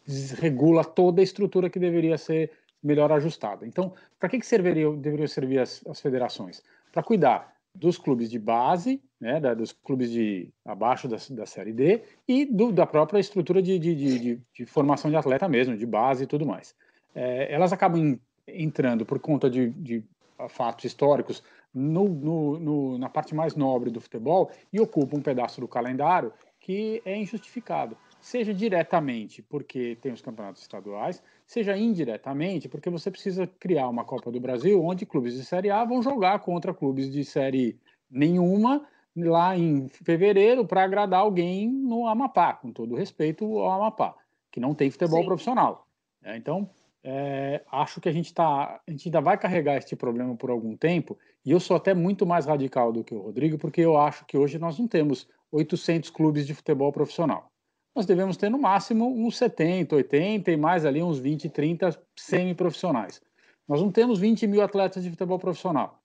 [0.06, 2.52] desregula toda a estrutura que deveria ser
[2.84, 3.65] melhor ajustada.
[3.65, 6.62] Então, para que, que serviriam, deveriam servir as, as federações?
[6.91, 11.74] Para cuidar dos clubes de base, né, da, dos clubes de abaixo da, da Série
[11.74, 15.86] D e do, da própria estrutura de, de, de, de, formação de atleta mesmo, de
[15.86, 16.76] base e tudo mais.
[17.15, 20.04] É, elas acabam entrando por conta de,
[20.50, 21.41] fatos históricos
[21.74, 26.34] no, no, no, na parte mais nobre do futebol e ocupam um pedaço do calendário
[26.60, 33.46] que é injustificado seja diretamente porque tem os campeonatos estaduais, seja indiretamente porque você precisa
[33.46, 37.26] criar uma Copa do Brasil onde clubes de Série A vão jogar contra clubes de
[37.26, 37.78] Série
[38.10, 44.16] nenhuma lá em fevereiro para agradar alguém no Amapá, com todo respeito ao Amapá,
[44.50, 45.26] que não tem futebol Sim.
[45.26, 45.86] profissional.
[46.24, 46.70] É, então,
[47.04, 50.78] é, acho que a gente, tá, a gente ainda vai carregar este problema por algum
[50.78, 54.26] tempo, e eu sou até muito mais radical do que o Rodrigo, porque eu acho
[54.26, 57.53] que hoje nós não temos 800 clubes de futebol profissional
[57.96, 63.22] nós devemos ter no máximo uns 70, 80 e mais ali uns 20, 30 semi-profissionais.
[63.68, 66.02] Nós não temos 20 mil atletas de futebol profissional.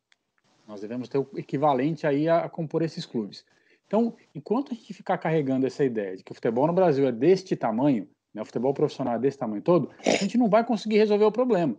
[0.67, 3.45] Nós devemos ter o equivalente aí a, a compor esses clubes.
[3.87, 7.13] Então, enquanto a gente ficar carregando essa ideia de que o futebol no Brasil é
[7.13, 10.99] deste tamanho, né, o futebol profissional é desse tamanho todo, a gente não vai conseguir
[10.99, 11.75] resolver o problema.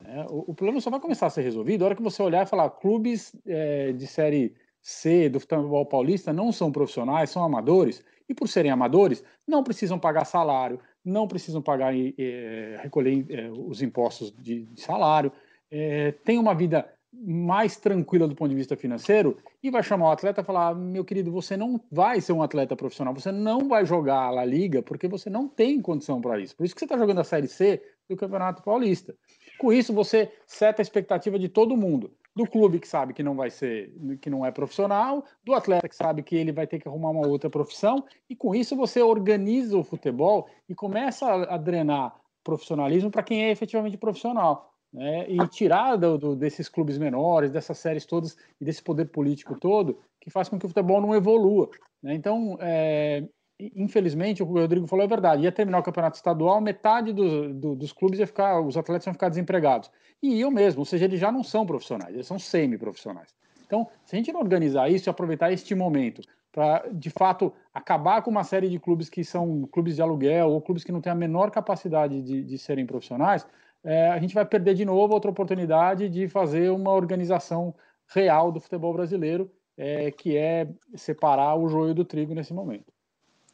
[0.00, 0.24] Né?
[0.30, 2.48] O, o, problema só vai começar a ser resolvido na hora que você olhar e
[2.48, 8.34] falar clubes é, de série C do futebol paulista não são profissionais, são amadores, e
[8.34, 14.32] por serem amadores, não precisam pagar salário, não precisam pagar é, recolher é, os impostos
[14.36, 15.32] de, de salário,
[15.70, 20.12] é, tem uma vida mais tranquila do ponto de vista financeiro e vai chamar o
[20.12, 23.84] atleta e falar: meu querido, você não vai ser um atleta profissional, você não vai
[23.84, 26.54] jogar a La Liga porque você não tem condição para isso.
[26.54, 29.14] Por isso que você está jogando a Série C do Campeonato Paulista.
[29.58, 33.34] Com isso, você seta a expectativa de todo mundo do clube que sabe que não
[33.34, 36.86] vai ser, que não é profissional, do atleta que sabe que ele vai ter que
[36.86, 42.14] arrumar uma outra profissão, e com isso você organiza o futebol e começa a, drenar
[42.44, 44.72] profissionalismo para quem é efetivamente profissional.
[44.90, 49.58] né, e tirar do, do, desses clubes menores, dessas séries todas e desse poder político
[49.58, 51.68] todo, que faz com que o futebol não evolua.
[52.02, 52.14] Né?
[52.14, 53.22] Então, é,
[53.58, 55.42] infelizmente, o que o Rodrigo falou é verdade.
[55.42, 59.12] Ia terminar o campeonato estadual, metade do, do, dos clubes ia ficar, os atletas iam
[59.12, 59.90] ficar desempregados.
[60.22, 63.34] E eu mesmo, ou seja, eles já não são profissionais, eles são semi-profissionais.
[63.66, 68.22] Então, se a gente não organizar isso e aproveitar este momento para, de fato, acabar
[68.22, 71.12] com uma série de clubes que são clubes de aluguel ou clubes que não têm
[71.12, 73.46] a menor capacidade de, de serem profissionais,
[73.84, 77.74] é, a gente vai perder de novo outra oportunidade de fazer uma organização
[78.08, 82.92] real do futebol brasileiro, é, que é separar o joio do trigo nesse momento.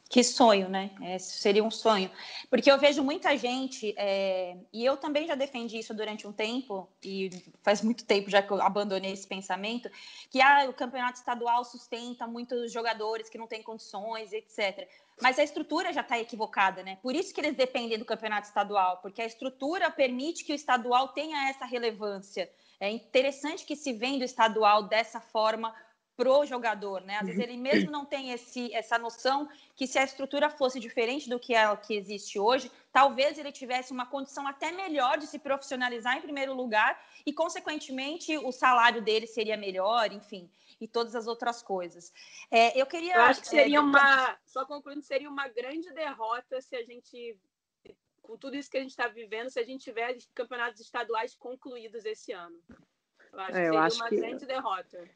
[0.07, 0.91] Que sonho, né?
[1.01, 2.11] É, seria um sonho.
[2.49, 6.87] Porque eu vejo muita gente, é, e eu também já defendi isso durante um tempo,
[7.03, 7.29] e
[7.63, 9.89] faz muito tempo já que eu abandonei esse pensamento,
[10.29, 14.87] que ah, o campeonato estadual sustenta muitos jogadores que não têm condições, etc.
[15.21, 16.97] Mas a estrutura já está equivocada, né?
[17.01, 21.09] Por isso que eles dependem do campeonato estadual, porque a estrutura permite que o estadual
[21.09, 22.49] tenha essa relevância.
[22.79, 25.73] É interessante que se venda o estadual dessa forma
[26.15, 27.17] pro jogador, né?
[27.17, 31.29] Às vezes ele mesmo não tem esse, essa noção que se a estrutura fosse diferente
[31.29, 35.37] do que é que existe hoje, talvez ele tivesse uma condição até melhor de se
[35.37, 40.49] profissionalizar em primeiro lugar e, consequentemente, o salário dele seria melhor, enfim,
[40.79, 42.13] e todas as outras coisas.
[42.49, 43.15] É, eu queria.
[43.15, 44.37] Eu acho que seria é, uma.
[44.45, 47.37] Só concluindo, seria uma grande derrota se a gente.
[48.21, 52.05] Com tudo isso que a gente está vivendo, se a gente tiver campeonatos estaduais concluídos
[52.05, 52.59] esse ano.
[53.31, 54.15] Eu acho é, que seria acho uma que...
[54.15, 55.09] grande derrota.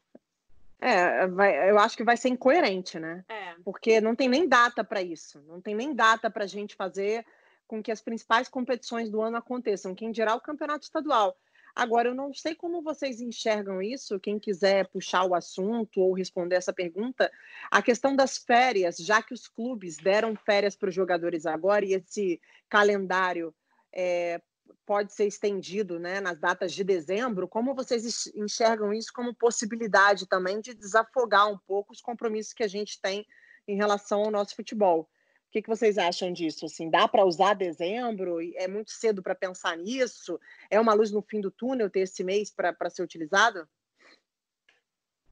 [0.80, 3.24] É, vai, eu acho que vai ser incoerente, né?
[3.28, 3.54] É.
[3.62, 5.42] Porque não tem nem data para isso.
[5.46, 7.24] Não tem nem data para a gente fazer
[7.66, 9.94] com que as principais competições do ano aconteçam.
[9.94, 11.36] Quem dirá o campeonato estadual.
[11.74, 16.56] Agora, eu não sei como vocês enxergam isso, quem quiser puxar o assunto ou responder
[16.56, 17.30] essa pergunta,
[17.70, 21.94] a questão das férias, já que os clubes deram férias para os jogadores agora e
[21.94, 23.54] esse calendário
[23.92, 24.40] é,
[24.86, 30.60] pode ser estendido né, nas datas de dezembro, como vocês enxergam isso como possibilidade também
[30.60, 33.26] de desafogar um pouco os compromissos que a gente tem
[33.66, 35.02] em relação ao nosso futebol?
[35.02, 36.66] O que, que vocês acham disso?
[36.66, 38.38] Assim, dá para usar dezembro?
[38.54, 40.38] É muito cedo para pensar nisso?
[40.70, 43.68] É uma luz no fim do túnel ter esse mês para ser utilizado?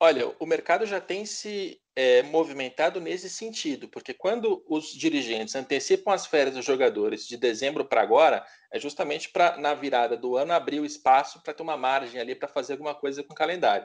[0.00, 6.12] Olha, o mercado já tem se é, movimentado nesse sentido, porque quando os dirigentes antecipam
[6.12, 10.52] as férias dos jogadores de dezembro para agora, é justamente para, na virada do ano,
[10.52, 13.84] abrir o espaço para ter uma margem ali para fazer alguma coisa com o calendário.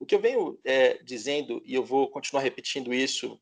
[0.00, 3.40] O que eu venho é, dizendo, e eu vou continuar repetindo isso,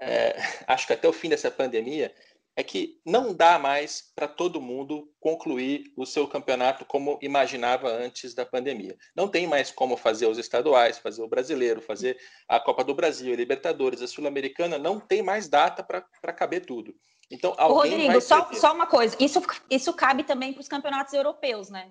[0.00, 0.34] é,
[0.66, 2.12] acho que até o fim dessa pandemia,
[2.56, 8.32] é que não dá mais para todo mundo concluir o seu campeonato como imaginava antes
[8.34, 8.96] da pandemia.
[9.14, 12.16] Não tem mais como fazer os estaduais, fazer o brasileiro, fazer
[12.48, 16.94] a Copa do Brasil, a Libertadores, a Sul-Americana, não tem mais data para caber tudo.
[17.30, 21.90] Então, Rodrigo, só, só uma coisa, isso, isso cabe também para os campeonatos europeus, né?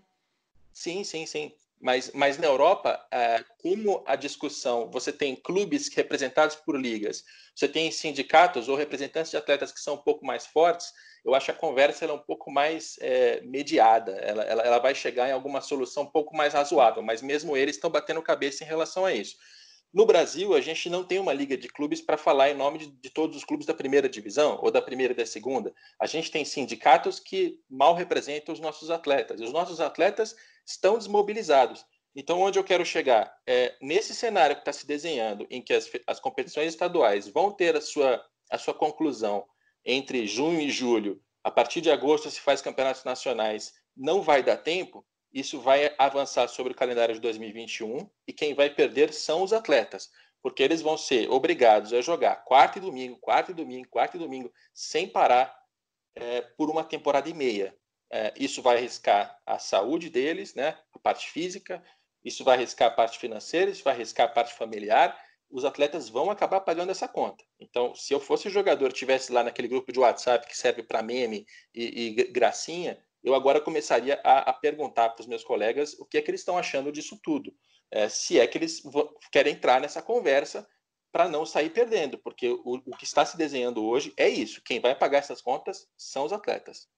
[0.71, 1.51] Sim, sim, sim.
[1.83, 7.67] Mas, mas na Europa, é, como a discussão, você tem clubes representados por ligas, você
[7.67, 10.93] tem sindicatos ou representantes de atletas que são um pouco mais fortes,
[11.25, 15.27] eu acho a conversa é um pouco mais é, mediada, ela, ela, ela vai chegar
[15.27, 19.03] em alguma solução um pouco mais razoável, mas mesmo eles estão batendo cabeça em relação
[19.03, 19.35] a isso.
[19.93, 22.87] No Brasil, a gente não tem uma liga de clubes para falar em nome de,
[22.87, 25.71] de, todos os clubes da primeira divisão ou da primeira e da segunda.
[25.99, 29.39] A gente tem sindicatos que mal representam os nossos atletas.
[29.39, 31.85] Os nossos atletas estão desmobilizados.
[32.15, 33.31] Então, onde eu quero chegar?
[33.45, 37.75] É, nesse cenário que está se desenhando, em que as, as competições estaduais vão ter
[37.75, 39.45] a sua, a sua conclusão
[39.85, 44.57] entre junho e julho, a partir de agosto se faz campeonatos nacionais, não vai dar
[44.57, 49.51] tempo, isso vai avançar sobre o calendário de 2021 e quem vai perder são os
[49.51, 54.15] atletas, porque eles vão ser obrigados a jogar quarto e domingo, quarto e domingo, quarto
[54.15, 55.57] e domingo, sem parar
[56.15, 57.75] é, por uma temporada e meia.
[58.11, 61.83] É, isso vai arriscar a saúde deles, né, a parte física,
[62.23, 65.19] isso vai arriscar a parte financeira, isso vai arriscar a parte familiar.
[65.49, 67.43] Os atletas vão acabar pagando essa conta.
[67.59, 71.45] Então, se eu fosse jogador, tivesse lá naquele grupo de WhatsApp que serve para meme
[71.73, 76.17] e, e gracinha, eu agora começaria a, a perguntar para os meus colegas o que
[76.17, 77.53] é que eles estão achando disso tudo.
[77.89, 78.81] É, se é que eles
[79.31, 80.67] querem entrar nessa conversa
[81.11, 84.61] para não sair perdendo, porque o, o, que está se desenhando hoje é isso.
[84.63, 86.89] Quem vai pagar essas contas são os atletas.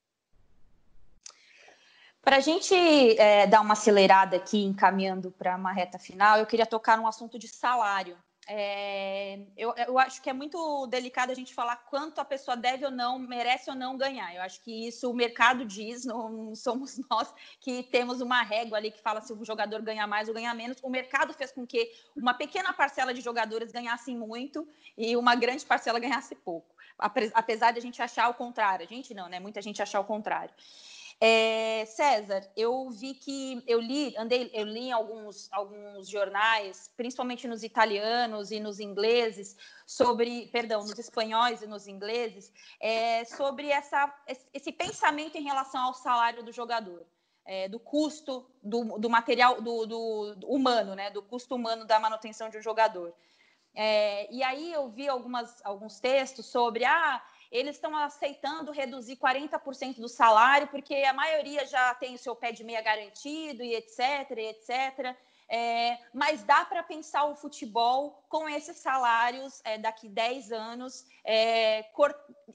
[2.22, 2.74] Para a gente
[3.20, 7.38] é, dar uma acelerada aqui, encaminhando para uma reta final, eu queria tocar no assunto
[7.38, 8.18] de salário.
[8.48, 12.86] É, eu, eu, acho que é muito delicado a gente falar quanto a pessoa deve
[12.86, 14.36] ou não, merece ou não ganhar.
[14.36, 18.92] Eu acho que isso o mercado diz, não somos nós que temos uma régua ali
[18.92, 20.78] que fala se o jogador ganha mais ou ganha menos.
[20.84, 25.66] O mercado fez com que uma pequena parcela de jogadores ganhassem muito e uma grande
[25.66, 26.76] parcela ganhasse pouco.
[27.34, 28.86] Apesar de a gente achar o contrário.
[28.86, 29.40] A gente não, né?
[29.40, 30.54] Muita gente achar o contrário.
[31.20, 37.48] É, César, eu vi que eu li, andei, eu li em alguns, alguns jornais, principalmente
[37.48, 39.56] nos italianos e nos ingleses,
[39.88, 42.52] sobre, perdão, nos espanhóis e nos ingleses,
[42.82, 44.14] é, sobre essa,
[44.54, 47.06] esse pensamento em relação ao salário do jogador.
[47.48, 51.12] É, do custo do, do material do, do, do, humano, né?
[51.12, 53.14] Do custo humano da manutenção de um jogador.
[53.76, 57.24] É, e aí eu vi algumas, alguns textos sobre ah,
[57.56, 62.52] eles estão aceitando reduzir 40% do salário, porque a maioria já tem o seu pé
[62.52, 65.16] de meia garantido e etc, etc.
[65.48, 71.86] É, mas dá para pensar o futebol com esses salários é, daqui 10 anos, é,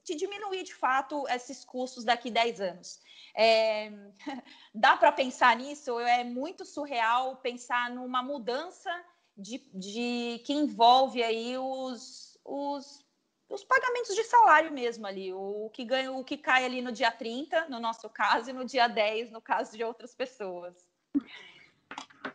[0.05, 3.01] de diminuir de fato esses custos daqui 10 anos.
[3.35, 3.91] É,
[4.75, 5.99] dá para pensar nisso?
[6.01, 8.91] É muito surreal pensar numa mudança
[9.37, 13.05] de, de que envolve aí os, os
[13.51, 17.11] os pagamentos de salário mesmo ali, o que ganha, o que cai ali no dia
[17.11, 20.89] 30, no nosso caso, e no dia 10, no caso de outras pessoas.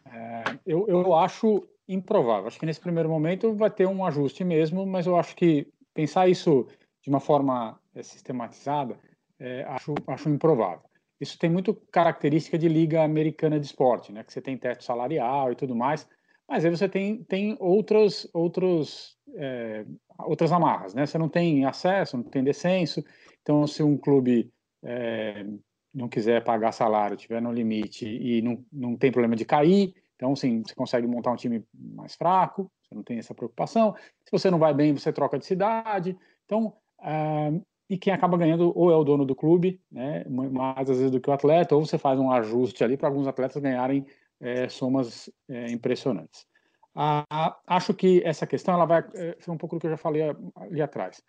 [0.06, 2.48] É, eu, eu acho improvável.
[2.48, 6.28] Acho que nesse primeiro momento vai ter um ajuste mesmo, mas eu acho que pensar
[6.28, 6.68] isso
[7.02, 9.00] de uma forma é, sistematizada,
[9.40, 10.84] é, acho, acho improvável.
[11.20, 14.22] Isso tem muito característica de liga americana de esporte, né?
[14.22, 16.06] Que você tem teto salarial e tudo mais,
[16.48, 19.86] mas aí você tem, tem outros, outros é,
[20.20, 21.06] outras amarras, né?
[21.06, 23.04] Você não tem acesso, não tem descenso.
[23.42, 24.52] Então, se um clube
[24.84, 25.46] é,
[25.94, 30.36] não quiser pagar salário, tiver no limite e não, não tem problema de cair, então,
[30.36, 33.96] sim, você consegue montar um time mais fraco, você não tem essa preocupação.
[34.24, 36.18] Se você não vai bem, você troca de cidade.
[36.46, 40.98] Então, uh, e quem acaba ganhando ou é o dono do clube, né, mais às
[40.98, 44.06] vezes do que o atleta, ou você faz um ajuste ali para alguns atletas ganharem
[44.40, 46.46] é, somas é, impressionantes.
[46.96, 49.98] Ah, acho que essa questão ela vai é, foi um pouco do que eu já
[49.98, 50.24] falei
[50.56, 51.22] ali atrás.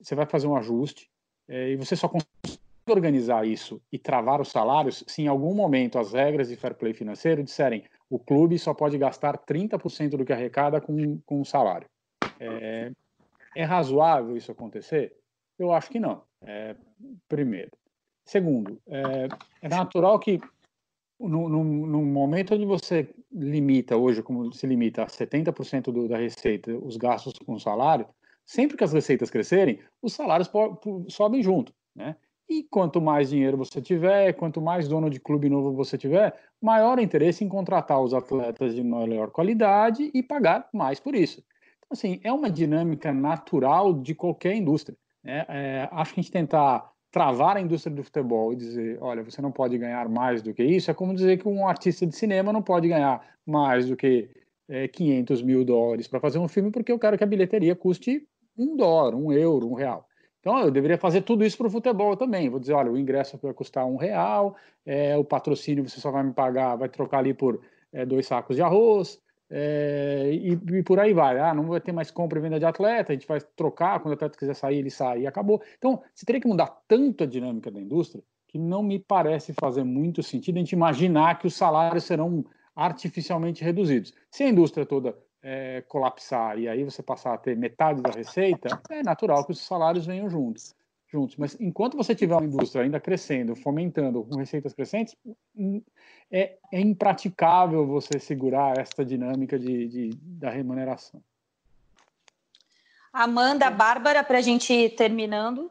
[0.00, 1.10] Você vai fazer um ajuste
[1.48, 5.98] é, e você só consegue organizar isso e travar os salários se em algum momento
[5.98, 10.32] as regras de fair play financeiro disserem o clube só pode gastar 30% do que
[10.32, 11.86] arrecada com, com o salário.
[12.40, 12.90] É,
[13.54, 15.14] é razoável isso acontecer?
[15.58, 16.22] Eu acho que não.
[16.42, 16.74] É,
[17.28, 17.72] primeiro.
[18.24, 19.28] Segundo, é,
[19.62, 20.40] é natural que
[21.18, 26.16] no, no, no, momento onde você limita hoje, como se limita a 70% do, da
[26.16, 28.06] receita, os gastos com salário,
[28.44, 30.50] sempre que as receitas crescerem, os salários
[31.08, 32.16] sobem junto, né?
[32.48, 36.98] E quanto mais dinheiro você tiver, quanto mais dono de clube novo você tiver, maior
[36.98, 41.44] interesse em contratar os atletas de melhor qualidade e pagar mais por isso.
[41.76, 44.96] Então, assim, é uma dinâmica natural de qualquer indústria.
[45.22, 45.44] Né?
[45.46, 49.40] É, acho que a gente tentar travar a indústria do futebol e dizer, olha, você
[49.40, 52.52] não pode ganhar mais do que isso, é como dizer que um artista de cinema
[52.52, 54.28] não pode ganhar mais do que
[54.68, 58.26] é, 500 mil dólares para fazer um filme, porque eu quero que a bilheteria custe
[58.56, 60.06] um dólar, um euro, um real.
[60.40, 62.48] Então, eu deveria fazer tudo isso para o futebol também.
[62.48, 66.22] Vou dizer, olha, o ingresso vai custar um real, é, o patrocínio você só vai
[66.22, 67.60] me pagar, vai trocar ali por
[67.92, 71.38] é, dois sacos de arroz, é, e, e, por aí vai.
[71.38, 74.12] Ah, não vai ter mais compra e venda de atleta, a gente vai trocar, quando
[74.12, 75.62] o atleta quiser sair, ele sai e acabou.
[75.78, 79.84] Então, você teria que mudar tanto a dinâmica da indústria que não me parece fazer
[79.84, 84.14] muito sentido a gente imaginar que os salários serão artificialmente reduzidos.
[84.30, 88.80] Se a indústria toda é, colapsar e aí você passar a ter metade da receita,
[88.90, 90.74] é natural que os salários venham juntos
[91.10, 91.36] juntos.
[91.36, 95.16] Mas enquanto você tiver uma indústria ainda crescendo, fomentando, com receitas crescentes,
[95.56, 95.82] hum,
[96.30, 101.22] é, é impraticável você segurar esta dinâmica de, de da remuneração.
[103.12, 105.70] Amanda, Bárbara, para a gente ir terminando.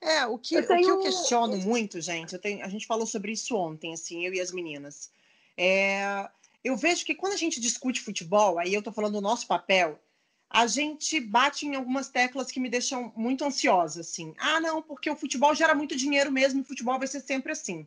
[0.00, 0.80] É, o que eu, tenho...
[0.80, 4.24] o que eu questiono muito, gente, eu tenho, a gente falou sobre isso ontem, assim,
[4.24, 5.10] eu e as meninas.
[5.58, 6.26] É,
[6.64, 10.00] eu vejo que quando a gente discute futebol, aí eu estou falando do nosso papel,
[10.50, 14.34] a gente bate em algumas teclas que me deixam muito ansiosa, assim.
[14.36, 17.86] Ah, não, porque o futebol gera muito dinheiro mesmo, o futebol vai ser sempre assim.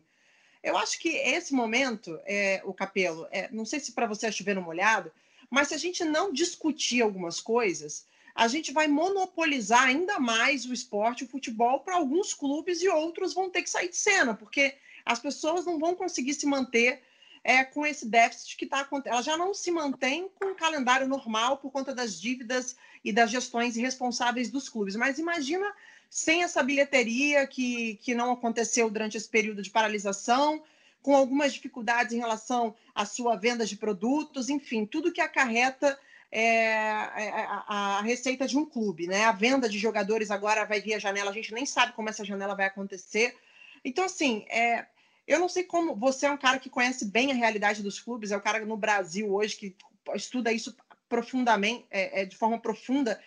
[0.62, 4.32] Eu acho que esse momento, é, o Capelo, é, não sei se para você é
[4.32, 5.12] chover no molhado,
[5.50, 10.72] mas se a gente não discutir algumas coisas, a gente vai monopolizar ainda mais o
[10.72, 14.74] esporte, o futebol, para alguns clubes e outros vão ter que sair de cena, porque
[15.04, 17.02] as pessoas não vão conseguir se manter
[17.44, 19.12] é, com esse déficit que está acontecendo.
[19.12, 22.74] Ela já não se mantém com o calendário normal por conta das dívidas
[23.04, 24.96] e das gestões irresponsáveis dos clubes.
[24.96, 25.70] Mas imagina
[26.08, 30.62] sem essa bilheteria que, que não aconteceu durante esse período de paralisação,
[31.02, 35.98] com algumas dificuldades em relação à sua venda de produtos, enfim, tudo que acarreta
[36.32, 39.24] é, a, a, receita de um clube, né?
[39.24, 42.54] A venda de jogadores agora vai via janela, a gente nem sabe como essa janela
[42.56, 43.36] vai acontecer.
[43.84, 44.86] Então, assim, é,
[45.26, 48.30] eu não sei como você é um cara que conhece bem a realidade dos clubes,
[48.30, 49.76] é o cara no Brasil hoje que
[50.14, 50.76] estuda isso
[51.08, 53.20] profundamente, é, é, de forma profunda.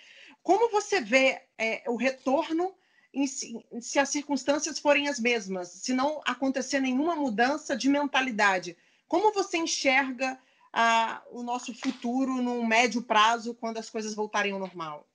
[0.43, 2.73] Como você vê é, o retorno
[3.13, 8.77] em, se as circunstâncias forem as mesmas, se não acontecer nenhuma mudança de mentalidade.
[9.07, 10.39] Como você enxerga
[10.71, 15.07] ah, o nosso futuro no médio prazo quando as coisas voltarem ao normal?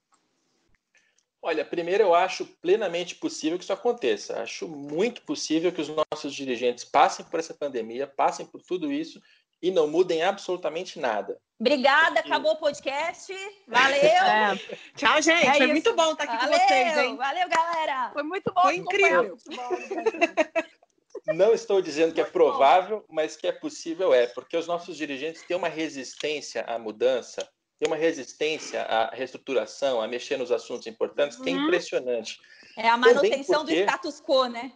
[1.45, 4.41] Olha, primeiro eu acho plenamente possível que isso aconteça.
[4.41, 9.21] Acho muito possível que os nossos dirigentes passem por essa pandemia, passem por tudo isso
[9.61, 11.37] e não mudem absolutamente nada.
[11.59, 13.35] Obrigada, acabou o podcast.
[13.67, 14.01] Valeu.
[14.03, 14.57] É.
[14.97, 15.47] Tchau, gente.
[15.47, 15.69] É Foi isso.
[15.69, 17.17] muito bom estar aqui valeu, com vocês, hein?
[17.17, 18.11] Valeu, galera.
[18.13, 18.63] Foi muito bom.
[18.63, 19.37] Foi incrível.
[21.27, 25.43] Não estou dizendo que é provável, mas que é possível é, porque os nossos dirigentes
[25.43, 27.49] têm uma resistência à mudança
[27.83, 31.65] tem uma resistência à reestruturação, a mexer nos assuntos importantes, que é uhum.
[31.65, 32.41] impressionante.
[32.77, 33.75] É a manutenção porque...
[33.75, 34.73] do status quo, né?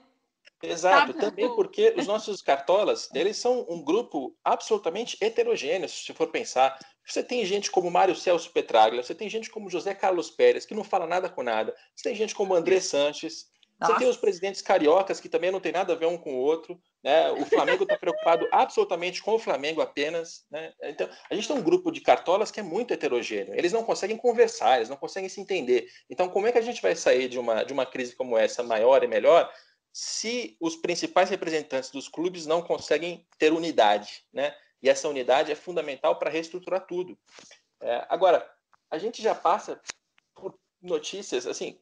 [0.60, 6.76] Exato, também porque os nossos cartolas, eles são um grupo absolutamente heterogêneo, se for pensar.
[7.06, 10.74] Você tem gente como Mário Celso Petraglia, você tem gente como José Carlos Pérez, que
[10.74, 13.46] não fala nada com nada, você tem gente como André Sanches,
[13.78, 16.38] você tem os presidentes cariocas, que também não tem nada a ver um com o
[16.38, 16.80] outro.
[17.04, 17.30] Né?
[17.32, 20.46] O Flamengo está preocupado absolutamente com o Flamengo apenas.
[20.50, 20.72] Né?
[20.84, 23.54] Então, a gente tem um grupo de cartolas que é muito heterogêneo.
[23.54, 25.88] Eles não conseguem conversar, eles não conseguem se entender.
[26.08, 28.62] Então, como é que a gente vai sair de uma, de uma crise como essa,
[28.62, 29.52] maior e melhor,
[29.92, 34.24] se os principais representantes dos clubes não conseguem ter unidade?
[34.32, 34.54] Né?
[34.82, 37.18] E essa unidade é fundamental para reestruturar tudo.
[37.82, 38.48] É, agora,
[38.90, 39.78] a gente já passa
[40.34, 41.78] por notícias, assim,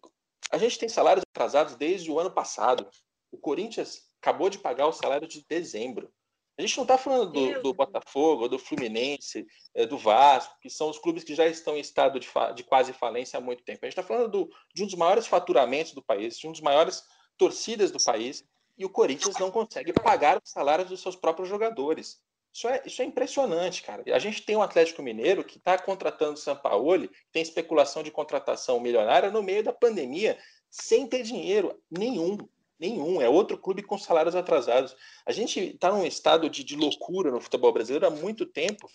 [0.51, 2.89] a gente tem salários atrasados desde o ano passado.
[3.31, 6.13] O Corinthians acabou de pagar o salário de dezembro.
[6.57, 10.89] A gente não está falando do, do, Botafogo, do Fluminense, é, do Vasco, que são
[10.89, 13.81] os clubes que já estão em estado de, de quase falência há muito tempo.
[13.83, 16.61] A gente está falando do, de um dos maiores faturamentos do país, de um dos
[16.61, 17.03] maiores
[17.37, 18.45] torcidas do país,
[18.79, 22.21] e o Corinthians não consegue pagar os salários dos seus próprios jogadores.
[22.55, 24.05] Isso é, isso é impressionante, cara.
[24.15, 28.79] A gente tem um Atlético Mineiro que está contratando o Sampaoli, tem especulação de contratação
[28.79, 30.39] milionária no meio da pandemia,
[30.71, 32.39] sem ter dinheiro nenhum.
[32.79, 33.21] Nenhum.
[33.21, 34.97] É outro clube com salários atrasados.
[35.27, 38.89] A gente está num estado de, de loucura no futebol brasileiro há muito tempo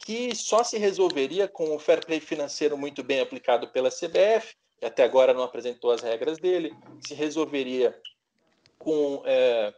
[0.00, 4.84] que só se resolveria com o fair play financeiro muito bem aplicado pela CBF, que
[4.84, 6.74] até agora não apresentou as regras dele,
[7.06, 7.96] se resolveria
[8.78, 9.74] com é,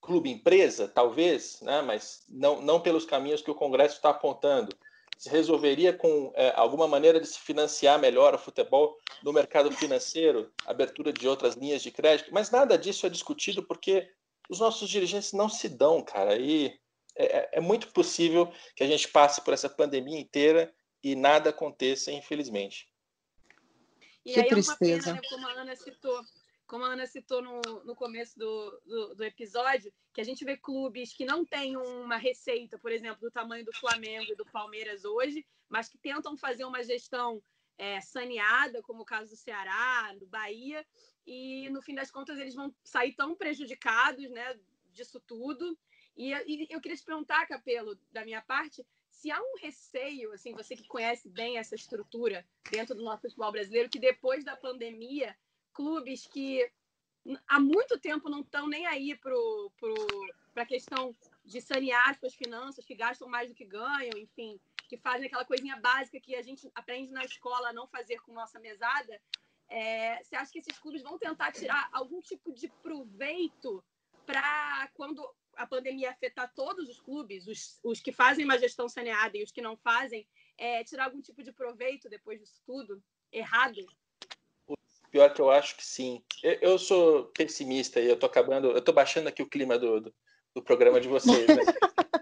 [0.00, 4.74] clube empresa, talvez, né, mas não, não pelos caminhos que o Congresso está apontando.
[5.16, 10.52] Se resolveria com é, alguma maneira de se financiar melhor o futebol no mercado financeiro,
[10.64, 14.08] abertura de outras linhas de crédito, mas nada disso é discutido porque
[14.48, 16.36] os nossos dirigentes não se dão, cara.
[16.36, 16.78] E
[17.16, 20.72] é, é, é muito possível que a gente passe por essa pandemia inteira
[21.02, 22.88] e nada aconteça, infelizmente.
[24.24, 25.10] E que aí tristeza.
[25.10, 26.20] é uma pena, né, como a Ana citou,
[26.68, 30.54] como a Ana citou no, no começo do, do, do, episódio, que a gente vê
[30.54, 35.02] clubes que não têm uma receita, por exemplo, do tamanho do Flamengo e do Palmeiras
[35.02, 37.42] hoje, mas que tentam fazer uma gestão
[37.78, 40.86] é, saneada, como o caso do Ceará, do Bahia,
[41.26, 44.58] e no fim das contas eles vão sair tão prejudicados né,
[44.92, 45.76] disso tudo.
[46.14, 50.52] E, e eu queria te perguntar, Capelo, da minha parte, se há um receio, assim,
[50.52, 55.34] você que conhece bem essa estrutura dentro do nosso futebol brasileiro, que depois da pandemia
[55.78, 56.68] clubes que
[57.46, 59.32] há muito tempo não estão nem aí para
[59.78, 59.94] pro,
[60.56, 61.14] a questão
[61.44, 65.76] de sanear suas finanças, que gastam mais do que ganham, enfim, que fazem aquela coisinha
[65.76, 69.20] básica que a gente aprende na escola a não fazer com nossa mesada.
[69.68, 73.84] É, você acha que esses clubes vão tentar tirar algum tipo de proveito
[74.26, 75.24] para quando
[75.54, 79.52] a pandemia afetar todos os clubes, os, os que fazem uma gestão saneada e os
[79.52, 80.26] que não fazem,
[80.56, 83.00] é, tirar algum tipo de proveito depois disso tudo?
[83.30, 83.86] Errado?
[85.10, 86.22] Pior que eu acho que sim.
[86.42, 90.00] Eu, eu sou pessimista e eu tô acabando, eu tô baixando aqui o clima do,
[90.00, 90.14] do,
[90.54, 91.62] do programa de vocês, né?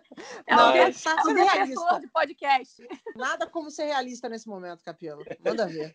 [0.47, 1.05] É Mas...
[1.27, 2.01] um realista.
[2.01, 2.89] de podcast.
[3.17, 5.25] Nada como ser realista nesse momento, Capelo.
[5.45, 5.95] Manda ver.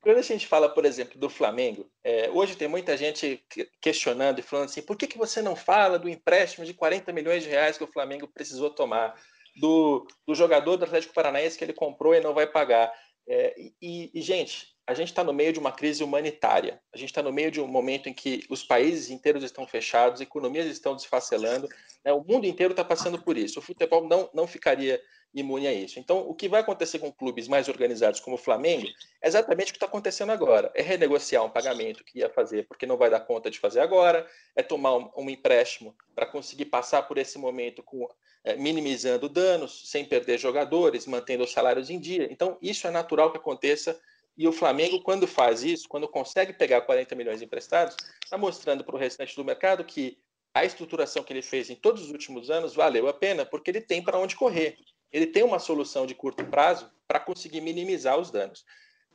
[0.00, 3.44] Quando a gente fala, por exemplo, do Flamengo, é, hoje tem muita gente
[3.80, 7.42] questionando e falando assim: por que, que você não fala do empréstimo de 40 milhões
[7.42, 9.14] de reais que o Flamengo precisou tomar?
[9.56, 12.90] Do, do jogador do Atlético Paranaense que ele comprou e não vai pagar?
[13.28, 16.80] É, e, e, gente, a gente está no meio de uma crise humanitária.
[16.92, 20.20] A gente está no meio de um momento em que os países inteiros estão fechados,
[20.20, 21.68] economias estão desfacelando,
[22.04, 22.12] né?
[22.12, 23.58] o mundo inteiro está passando por isso.
[23.58, 25.00] O futebol não, não ficaria
[25.32, 25.98] imune a isso.
[25.98, 28.86] Então, o que vai acontecer com clubes mais organizados como o Flamengo
[29.22, 30.72] é exatamente o que está acontecendo agora.
[30.74, 34.26] É renegociar um pagamento que ia fazer porque não vai dar conta de fazer agora,
[34.56, 38.08] é tomar um, um empréstimo para conseguir passar por esse momento com,
[38.42, 42.26] é, minimizando danos, sem perder jogadores, mantendo os salários em dia.
[42.30, 44.00] Então, isso é natural que aconteça
[44.36, 48.94] e o Flamengo, quando faz isso, quando consegue pegar 40 milhões emprestados, está mostrando para
[48.94, 50.18] o restante do mercado que
[50.54, 53.80] a estruturação que ele fez em todos os últimos anos valeu a pena, porque ele
[53.80, 54.78] tem para onde correr.
[55.12, 58.64] Ele tem uma solução de curto prazo para conseguir minimizar os danos.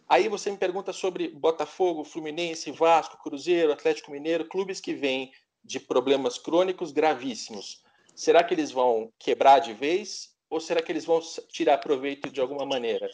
[0.07, 5.31] Aí você me pergunta sobre Botafogo, Fluminense, Vasco, Cruzeiro, Atlético Mineiro, clubes que vêm
[5.63, 7.81] de problemas crônicos gravíssimos.
[8.13, 12.39] Será que eles vão quebrar de vez ou será que eles vão tirar proveito de
[12.39, 13.09] alguma maneira?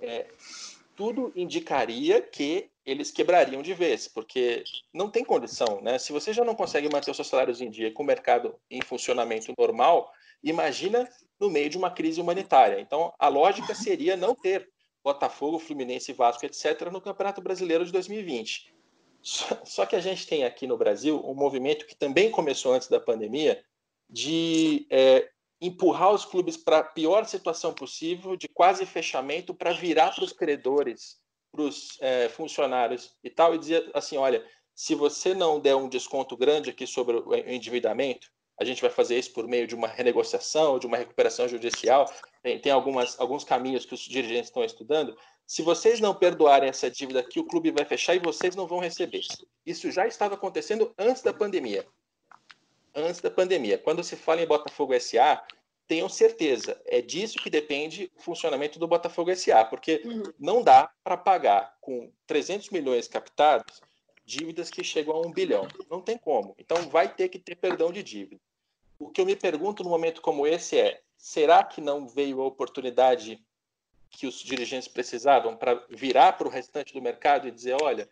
[0.00, 0.26] É,
[1.00, 5.98] tudo indicaria que eles quebrariam de vez, porque não tem condição, né?
[5.98, 8.82] Se você já não consegue manter os seus salários em dia com o mercado em
[8.82, 10.12] funcionamento normal,
[10.44, 11.08] imagina
[11.40, 12.78] no meio de uma crise humanitária.
[12.78, 14.68] Então, a lógica seria não ter
[15.02, 18.70] Botafogo, Fluminense, Vasco, etc., no Campeonato Brasileiro de 2020.
[19.64, 23.00] Só que a gente tem aqui no Brasil um movimento que também começou antes da
[23.00, 23.64] pandemia
[24.06, 25.30] de é,
[25.60, 30.32] empurrar os clubes para a pior situação possível, de quase fechamento, para virar para os
[30.32, 31.18] credores,
[31.52, 34.44] para os é, funcionários e tal, e dizer assim: olha,
[34.74, 39.18] se você não der um desconto grande aqui sobre o endividamento, a gente vai fazer
[39.18, 42.10] isso por meio de uma renegociação, de uma recuperação judicial.
[42.42, 45.16] Tem, tem algumas, alguns caminhos que os dirigentes estão estudando.
[45.46, 48.78] Se vocês não perdoarem essa dívida aqui, o clube vai fechar e vocês não vão
[48.78, 49.22] receber.
[49.64, 51.86] Isso já estava acontecendo antes da pandemia.
[52.94, 53.78] Antes da pandemia.
[53.78, 55.42] Quando se fala em Botafogo SA,
[55.86, 60.22] tenham certeza, é disso que depende o funcionamento do Botafogo SA, porque uhum.
[60.38, 63.80] não dá para pagar com 300 milhões captados
[64.24, 65.66] dívidas que chegam a um bilhão.
[65.90, 66.54] Não tem como.
[66.58, 68.40] Então vai ter que ter perdão de dívida.
[69.00, 72.46] O que eu me pergunto num momento como esse é: será que não veio a
[72.46, 73.42] oportunidade
[74.10, 78.08] que os dirigentes precisavam para virar para o restante do mercado e dizer: olha,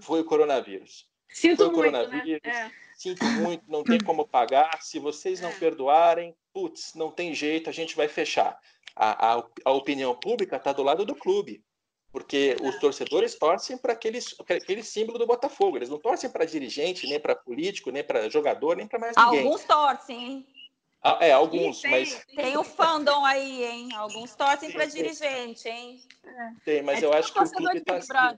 [0.00, 1.06] foi o coronavírus.
[1.32, 2.52] Sinto foi o coronavírus, muito, né?
[2.52, 2.70] é.
[2.96, 4.82] sinto muito, não tem como pagar.
[4.82, 5.54] Se vocês não é.
[5.54, 8.58] perdoarem, putz, não tem jeito, a gente vai fechar.
[8.94, 11.64] A, a, a opinião pública está do lado do clube
[12.12, 15.78] porque os torcedores torcem para aquele, aquele símbolo do Botafogo.
[15.78, 19.40] Eles não torcem para dirigente, nem para político, nem para jogador, nem para mais ninguém.
[19.40, 20.46] Alguns torcem, hein?
[21.02, 22.24] Ah, é, alguns, tem, mas.
[22.36, 23.88] Tem o fandom aí, hein?
[23.94, 26.00] Alguns torcem para dirigente, hein?
[26.64, 28.36] Tem, mas é eu acho que o clube está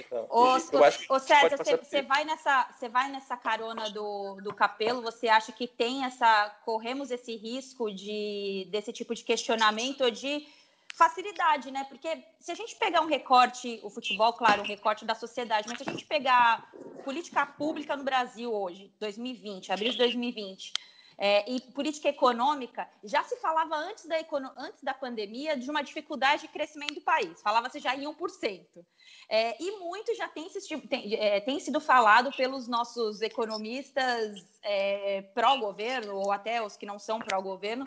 [0.00, 5.02] então, ô, ô, César, você, você vai nessa, você vai nessa carona do, do Capelo?
[5.02, 10.46] Você acha que tem essa, corremos esse risco de desse tipo de questionamento ou de
[10.94, 11.84] facilidade, né?
[11.84, 15.78] Porque se a gente pegar um recorte, o futebol, claro, um recorte da sociedade, mas
[15.78, 16.70] se a gente pegar
[17.04, 20.72] política pública no Brasil hoje, 2020, abril de 2020,
[21.16, 24.16] é, e política econômica, já se falava antes da,
[24.56, 28.66] antes da pandemia de uma dificuldade de crescimento do país, falava-se já em 1%.
[29.28, 30.48] É, e muito já tem,
[30.88, 36.98] tem, é, tem, sido falado pelos nossos economistas é, pró-governo, ou até os que não
[36.98, 37.84] são pró-governo,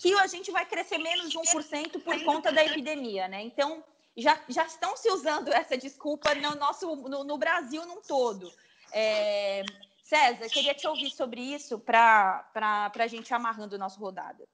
[0.00, 3.28] que a gente vai crescer menos de 1% por conta da epidemia.
[3.28, 3.42] Né?
[3.42, 3.84] Então,
[4.16, 8.52] já, já estão se usando essa desculpa no, nosso, no, no Brasil num todo.
[8.92, 9.62] É,
[10.02, 14.44] César, queria te ouvir sobre isso para a gente amarrando o nosso rodada.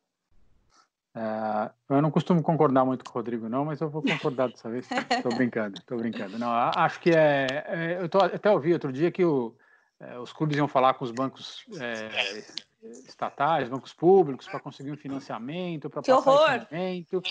[1.15, 4.71] É, eu não costumo concordar muito com o Rodrigo, não, mas eu vou concordar dessa
[4.71, 4.87] vez.
[5.11, 6.39] Estou brincando, estou brincando.
[6.39, 7.47] Não, acho que é.
[7.67, 9.57] é eu tô, até ouvi outro dia que o,
[9.99, 12.45] é, os clubes iam falar com os bancos é,
[13.09, 16.67] estatais, bancos públicos, para conseguir um financiamento, para passar horror.
[16.67, 17.23] financiamento.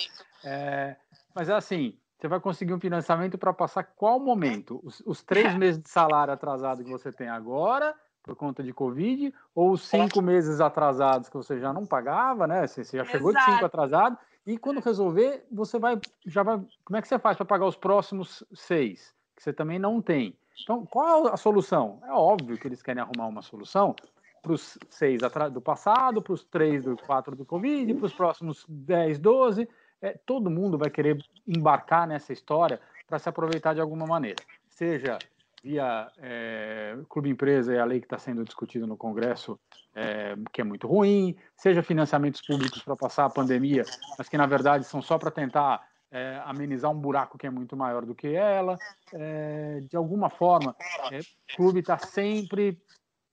[0.43, 0.97] É,
[1.33, 4.81] mas é assim, você vai conseguir um financiamento para passar qual momento?
[4.83, 7.95] Os, os três meses de salário atrasado que você tem agora
[8.27, 12.67] por conta de Covid, ou os cinco meses atrasados que você já não pagava, né?
[12.67, 13.45] Você, já chegou Exato.
[13.45, 16.61] de cinco atrasado, e quando resolver, você vai, já vai.
[16.83, 20.37] Como é que você faz para pagar os próximos seis, que você também não tem?
[20.61, 21.99] Então, qual a solução?
[22.03, 23.95] É óbvio que eles querem arrumar uma solução
[24.41, 25.21] para os seis
[25.51, 29.69] do passado, para os três do quatro do Covid, para os próximos dez, doze.
[30.01, 31.17] É, todo mundo vai querer
[31.47, 34.43] embarcar nessa história para se aproveitar de alguma maneira.
[34.69, 35.17] Seja
[35.63, 39.59] via é, clube empresa é a lei que está sendo discutida no Congresso,
[39.95, 43.83] é, que é muito ruim, seja financiamentos públicos para passar a pandemia,
[44.17, 47.75] mas que na verdade são só para tentar é, amenizar um buraco que é muito
[47.75, 48.77] maior do que ela.
[49.13, 50.75] É, de alguma forma,
[51.11, 52.81] é, o clube está sempre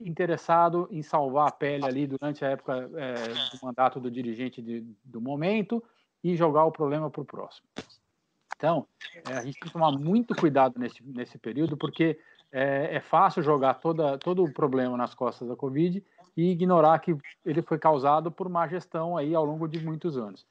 [0.00, 3.14] interessado em salvar a pele ali durante a época é,
[3.56, 5.82] do mandato do dirigente de, do momento
[6.22, 7.66] e jogar o problema para o próximo.
[8.56, 8.86] Então,
[9.28, 12.18] é, a gente tem que tomar muito cuidado nesse, nesse período, porque
[12.52, 16.04] é, é, fácil jogar toda, todo o problema nas costas da Covid
[16.36, 20.46] e ignorar que ele foi causado por má gestão aí ao longo de muitos anos.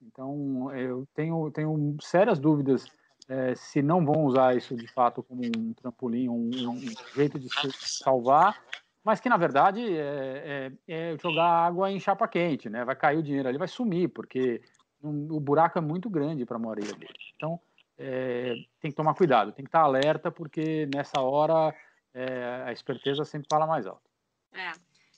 [0.00, 2.86] Então, eu tenho, tenho sérias dúvidas
[3.28, 6.80] é, se não vão usar isso de fato como um trampolim, um, um
[7.14, 7.70] jeito de se
[8.02, 8.58] salvar,
[9.04, 12.84] mas que na verdade é, é, é, jogar água em chapa quente, né?
[12.84, 14.62] Vai cair o dinheiro ali, vai sumir, porque
[15.02, 17.18] o buraco é muito grande para a maioria dele.
[17.36, 17.60] Então,
[17.96, 21.74] é, tem que tomar cuidado, tem que estar alerta, porque nessa hora
[22.14, 24.08] é, a esperteza sempre fala mais alto.
[24.52, 24.72] É.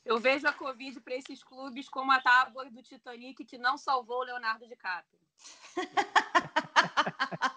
[0.05, 4.20] Eu vejo a Covid para esses clubes como a tábua do Titanic que não salvou
[4.20, 5.20] o Leonardo DiCaprio.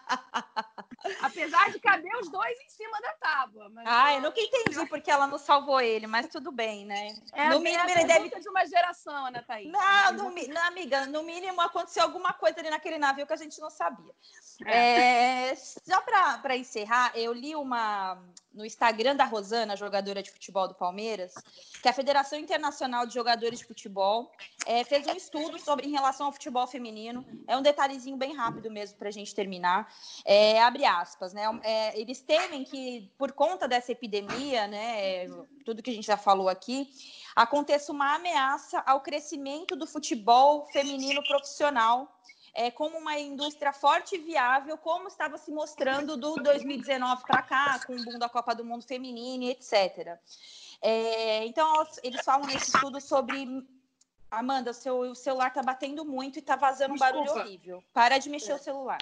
[1.22, 3.70] Apesar de caber os dois em cima da tábua.
[3.70, 3.86] Mas...
[3.88, 7.16] Ah, eu nunca entendi porque ela não salvou ele, mas tudo bem, né?
[7.34, 9.72] É, no mínimo, ele deve de uma geração, Ana Thaís.
[9.72, 10.24] Não, no,
[10.54, 14.14] não, amiga, no mínimo aconteceu alguma coisa ali naquele navio que a gente não sabia.
[14.66, 15.50] É.
[15.50, 18.18] É, só para encerrar, eu li uma
[18.54, 21.34] no Instagram da Rosana, jogadora de futebol do Palmeiras,
[21.82, 24.32] que a Federação Internacional de Jogadores de Futebol
[24.66, 27.26] é, fez um estudo sobre em relação ao futebol feminino.
[27.48, 29.92] É um detalhezinho bem rápido mesmo para a gente terminar.
[30.24, 31.44] É, abre aspas, né?
[31.64, 35.28] É, eles temem que por conta dessa epidemia, né?
[35.66, 36.88] Tudo que a gente já falou aqui,
[37.36, 42.14] aconteça uma ameaça ao crescimento do futebol feminino profissional
[42.54, 47.80] é, como uma indústria forte e viável, como estava se mostrando do 2019 para cá,
[47.86, 50.20] com o boom da Copa do Mundo Feminino, etc.
[50.82, 53.66] É, então, eles falam nesse estudo sobre.
[54.30, 57.84] Amanda, o seu celular está batendo muito e está vazando um barulho horrível.
[57.94, 58.98] Para de mexer o celular.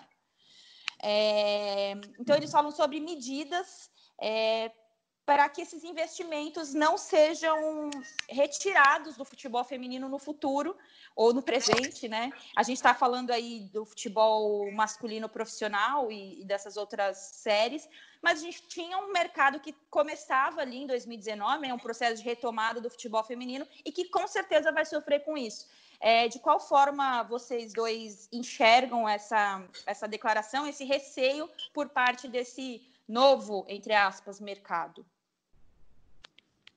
[1.02, 3.90] É, então, eles falam sobre medidas
[4.20, 4.72] é,
[5.32, 7.90] para que esses investimentos não sejam
[8.28, 10.76] retirados do futebol feminino no futuro
[11.16, 12.34] ou no presente, né?
[12.54, 17.88] A gente está falando aí do futebol masculino profissional e, e, dessas outras séries,
[18.22, 22.28] mas a gente tinha um mercado que começava ali em 2019, é um processo de
[22.28, 25.66] retomada do futebol feminino e que com certeza vai sofrer com isso.
[26.02, 32.86] É, de qual forma vocês dois enxergam essa, essa declaração, esse receio por parte desse
[33.08, 35.06] novo, entre aspas, mercado?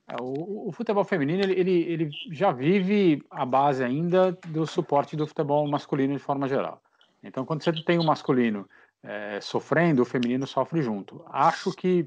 [0.06, 5.16] É, o, o, futebol feminino ele, ele, ele, já vive a base ainda do suporte
[5.16, 6.82] do futebol masculino de forma geral.
[7.22, 8.68] Então, quando você tem o masculino
[9.02, 11.24] é, sofrendo, o feminino sofre junto.
[11.28, 12.06] Acho que,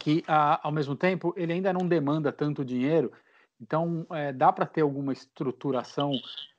[0.00, 3.12] que a, ao mesmo tempo, ele ainda não demanda tanto dinheiro,
[3.60, 6.12] então é, dá para ter alguma estruturação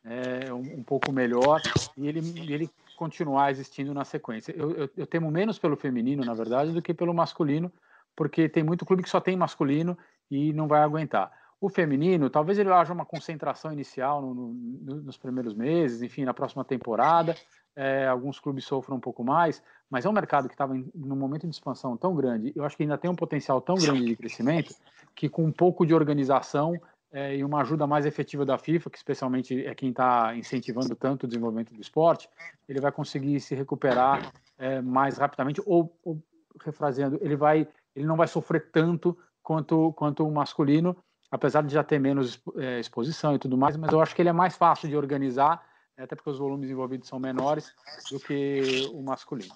[0.03, 1.61] é, um, um, pouco melhor
[1.95, 2.19] e ele,
[2.51, 4.53] ele continuar existindo na sequência.
[4.57, 7.71] Eu, eu, eu temo menos pelo feminino, na verdade, do que pelo masculino,
[8.13, 9.97] porque tem muito clube que só tem masculino
[10.29, 11.31] e não vai aguentar.
[11.61, 16.33] O feminino, talvez ele haja uma concentração inicial no, no, nos primeiros meses, enfim, na
[16.33, 17.35] próxima temporada,
[17.75, 21.47] é, alguns clubes sofram um pouco mais, mas é um mercado que estava num momento
[21.47, 24.73] de expansão tão grande, eu acho que ainda tem um potencial tão grande de crescimento,
[25.13, 26.79] que com um pouco de organização
[27.11, 31.23] é, e uma ajuda mais efetiva da FIFA, que especialmente é quem está incentivando tanto
[31.23, 32.29] o desenvolvimento do esporte,
[32.67, 36.21] ele vai conseguir se recuperar é, mais rapidamente, ou, ou
[36.63, 39.17] refraseando, ele vai, ele não vai sofrer tanto
[39.49, 40.95] quanto, quanto o masculino,
[41.31, 44.29] apesar de já ter menos é, exposição e tudo mais, mas eu acho que ele
[44.29, 47.73] é mais fácil de organizar, até porque os volumes envolvidos são menores
[48.11, 49.51] do que o masculino.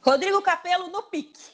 [0.00, 1.50] Rodrigo Capello no pique.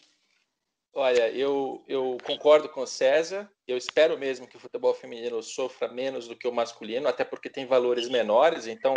[0.93, 3.51] Olha, eu, eu concordo com o César.
[3.67, 7.49] Eu espero mesmo que o futebol feminino sofra menos do que o masculino, até porque
[7.49, 8.93] tem valores menores, então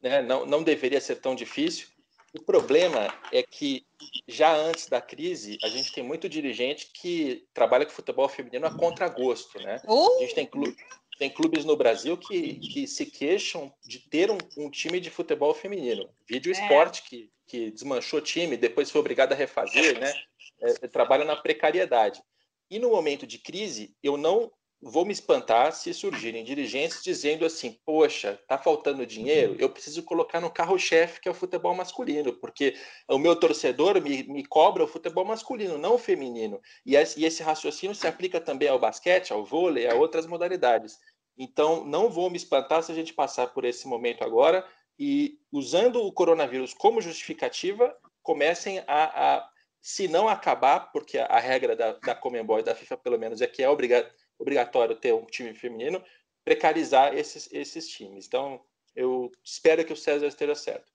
[0.00, 1.88] né, não, não deveria ser tão difícil.
[2.32, 3.84] O problema é que
[4.28, 8.76] já antes da crise, a gente tem muito dirigente que trabalha com futebol feminino a
[8.76, 9.80] contragosto, né?
[9.86, 10.16] Uh!
[10.16, 10.76] A gente tem, clube,
[11.18, 15.52] tem clubes no Brasil que, que se queixam de ter um, um time de futebol
[15.52, 16.08] feminino.
[16.28, 16.60] Vídeo é.
[16.60, 20.12] esporte que, que desmanchou time, depois foi obrigado a refazer, né?
[20.60, 22.22] É, trabalha na precariedade.
[22.70, 24.52] E no momento de crise, eu não
[24.82, 30.40] vou me espantar se surgirem dirigentes dizendo assim: poxa, tá faltando dinheiro, eu preciso colocar
[30.40, 32.74] no carro-chefe que é o futebol masculino, porque
[33.08, 36.60] o meu torcedor me, me cobra o futebol masculino, não o feminino.
[36.84, 40.98] E esse, raciocínio se aplica também ao basquete, ao vôlei, a outras modalidades.
[41.36, 44.66] Então, não vou me espantar se a gente passar por esse momento agora
[44.98, 49.50] e, usando o coronavírus como justificativa, comecem a, a
[49.80, 53.46] se não acabar, porque a regra da, da Comembol e da FIFA, pelo menos, é
[53.46, 54.10] que é obrigado
[54.40, 56.02] obrigatório ter um time feminino,
[56.42, 58.26] precarizar esses, esses times.
[58.26, 58.60] Então,
[58.96, 60.90] eu espero que o César esteja certo.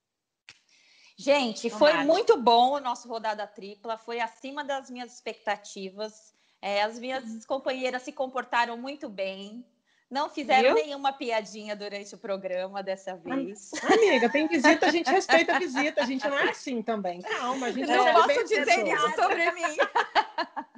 [1.17, 6.33] Gente, foi muito bom o nosso rodada tripla, foi acima das minhas expectativas.
[6.61, 9.65] É, as minhas companheiras se comportaram muito bem.
[10.09, 13.71] Não fizeram nenhuma piadinha durante o programa dessa vez.
[13.83, 17.21] Amiga, tem visita, a gente respeita a visita, a gente não é assim também.
[17.21, 19.77] Calma, a gente não posso dizer isso sobre mim.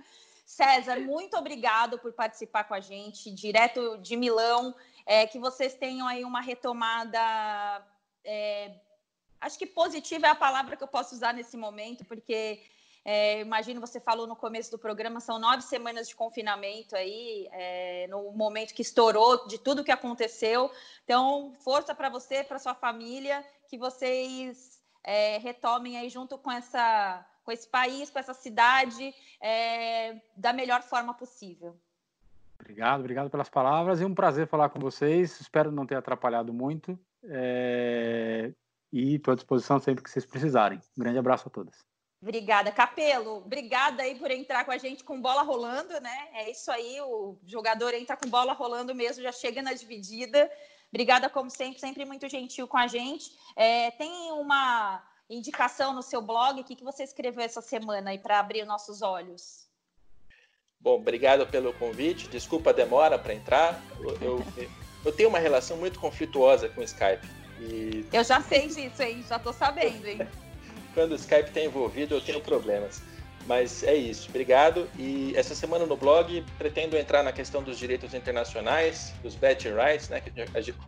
[0.47, 4.73] César, muito obrigado por participar com a gente, direto de Milão.
[5.05, 7.19] É, que vocês tenham aí uma retomada.
[8.23, 8.73] É,
[9.41, 12.63] acho que positiva é a palavra que eu posso usar nesse momento, porque
[13.03, 18.07] é, imagino você falou no começo do programa, são nove semanas de confinamento aí, é,
[18.07, 20.71] no momento que estourou de tudo que aconteceu.
[21.03, 27.25] Então, força para você, para sua família, que vocês é, retomem aí junto com essa
[27.47, 31.79] com esse país, com essa cidade, é, da melhor forma possível.
[32.59, 35.39] Obrigado, obrigado pelas palavras e um prazer falar com vocês.
[35.39, 38.51] Espero não ter atrapalhado muito é,
[38.91, 40.77] e estou à disposição sempre que vocês precisarem.
[40.97, 41.85] Um grande abraço a todas.
[42.21, 43.37] Obrigada, Capelo.
[43.37, 46.27] Obrigada aí por entrar com a gente com bola rolando, né?
[46.33, 50.51] É isso aí, o jogador entra com bola rolando mesmo, já chega na dividida.
[50.89, 53.31] Obrigada, como sempre, sempre muito gentil com a gente.
[53.55, 58.19] É, tem uma indicação no seu blog, o que, que você escreveu essa semana aí
[58.19, 59.67] para abrir nossos olhos?
[60.79, 62.27] Bom, obrigado pelo convite.
[62.27, 63.81] Desculpa a demora para entrar.
[63.99, 64.43] Eu, eu,
[65.03, 67.27] eu, tenho uma relação muito conflituosa com o Skype.
[67.59, 68.05] E...
[68.13, 69.23] Eu já sei disso, hein?
[69.27, 70.19] Já estou sabendo, hein?
[70.93, 73.01] Quando o Skype está envolvido, eu tenho problemas.
[73.47, 74.89] Mas é isso, obrigado.
[74.97, 80.09] E essa semana no blog pretendo entrar na questão dos direitos internacionais, dos betting rights,
[80.09, 80.19] né?
[80.19, 80.31] Que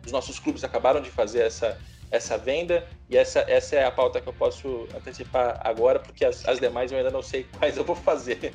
[0.04, 1.80] os nossos clubes acabaram de fazer essa,
[2.10, 6.46] essa venda e essa, essa é a pauta que eu posso antecipar agora, porque as,
[6.48, 8.52] as demais eu ainda não sei quais eu vou fazer.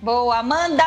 [0.00, 0.84] Boa, Amanda,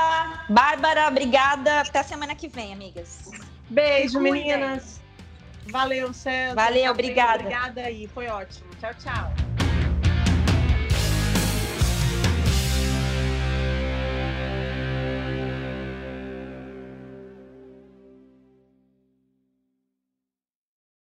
[0.50, 1.82] Bárbara, obrigada.
[1.82, 3.30] Até a semana que vem, amigas.
[3.70, 5.02] Beijo, meninas.
[5.70, 6.56] Valeu, César.
[6.56, 7.44] Valeu, obrigada.
[7.44, 8.70] Obrigada aí, foi ótimo.
[8.80, 9.51] Tchau, tchau.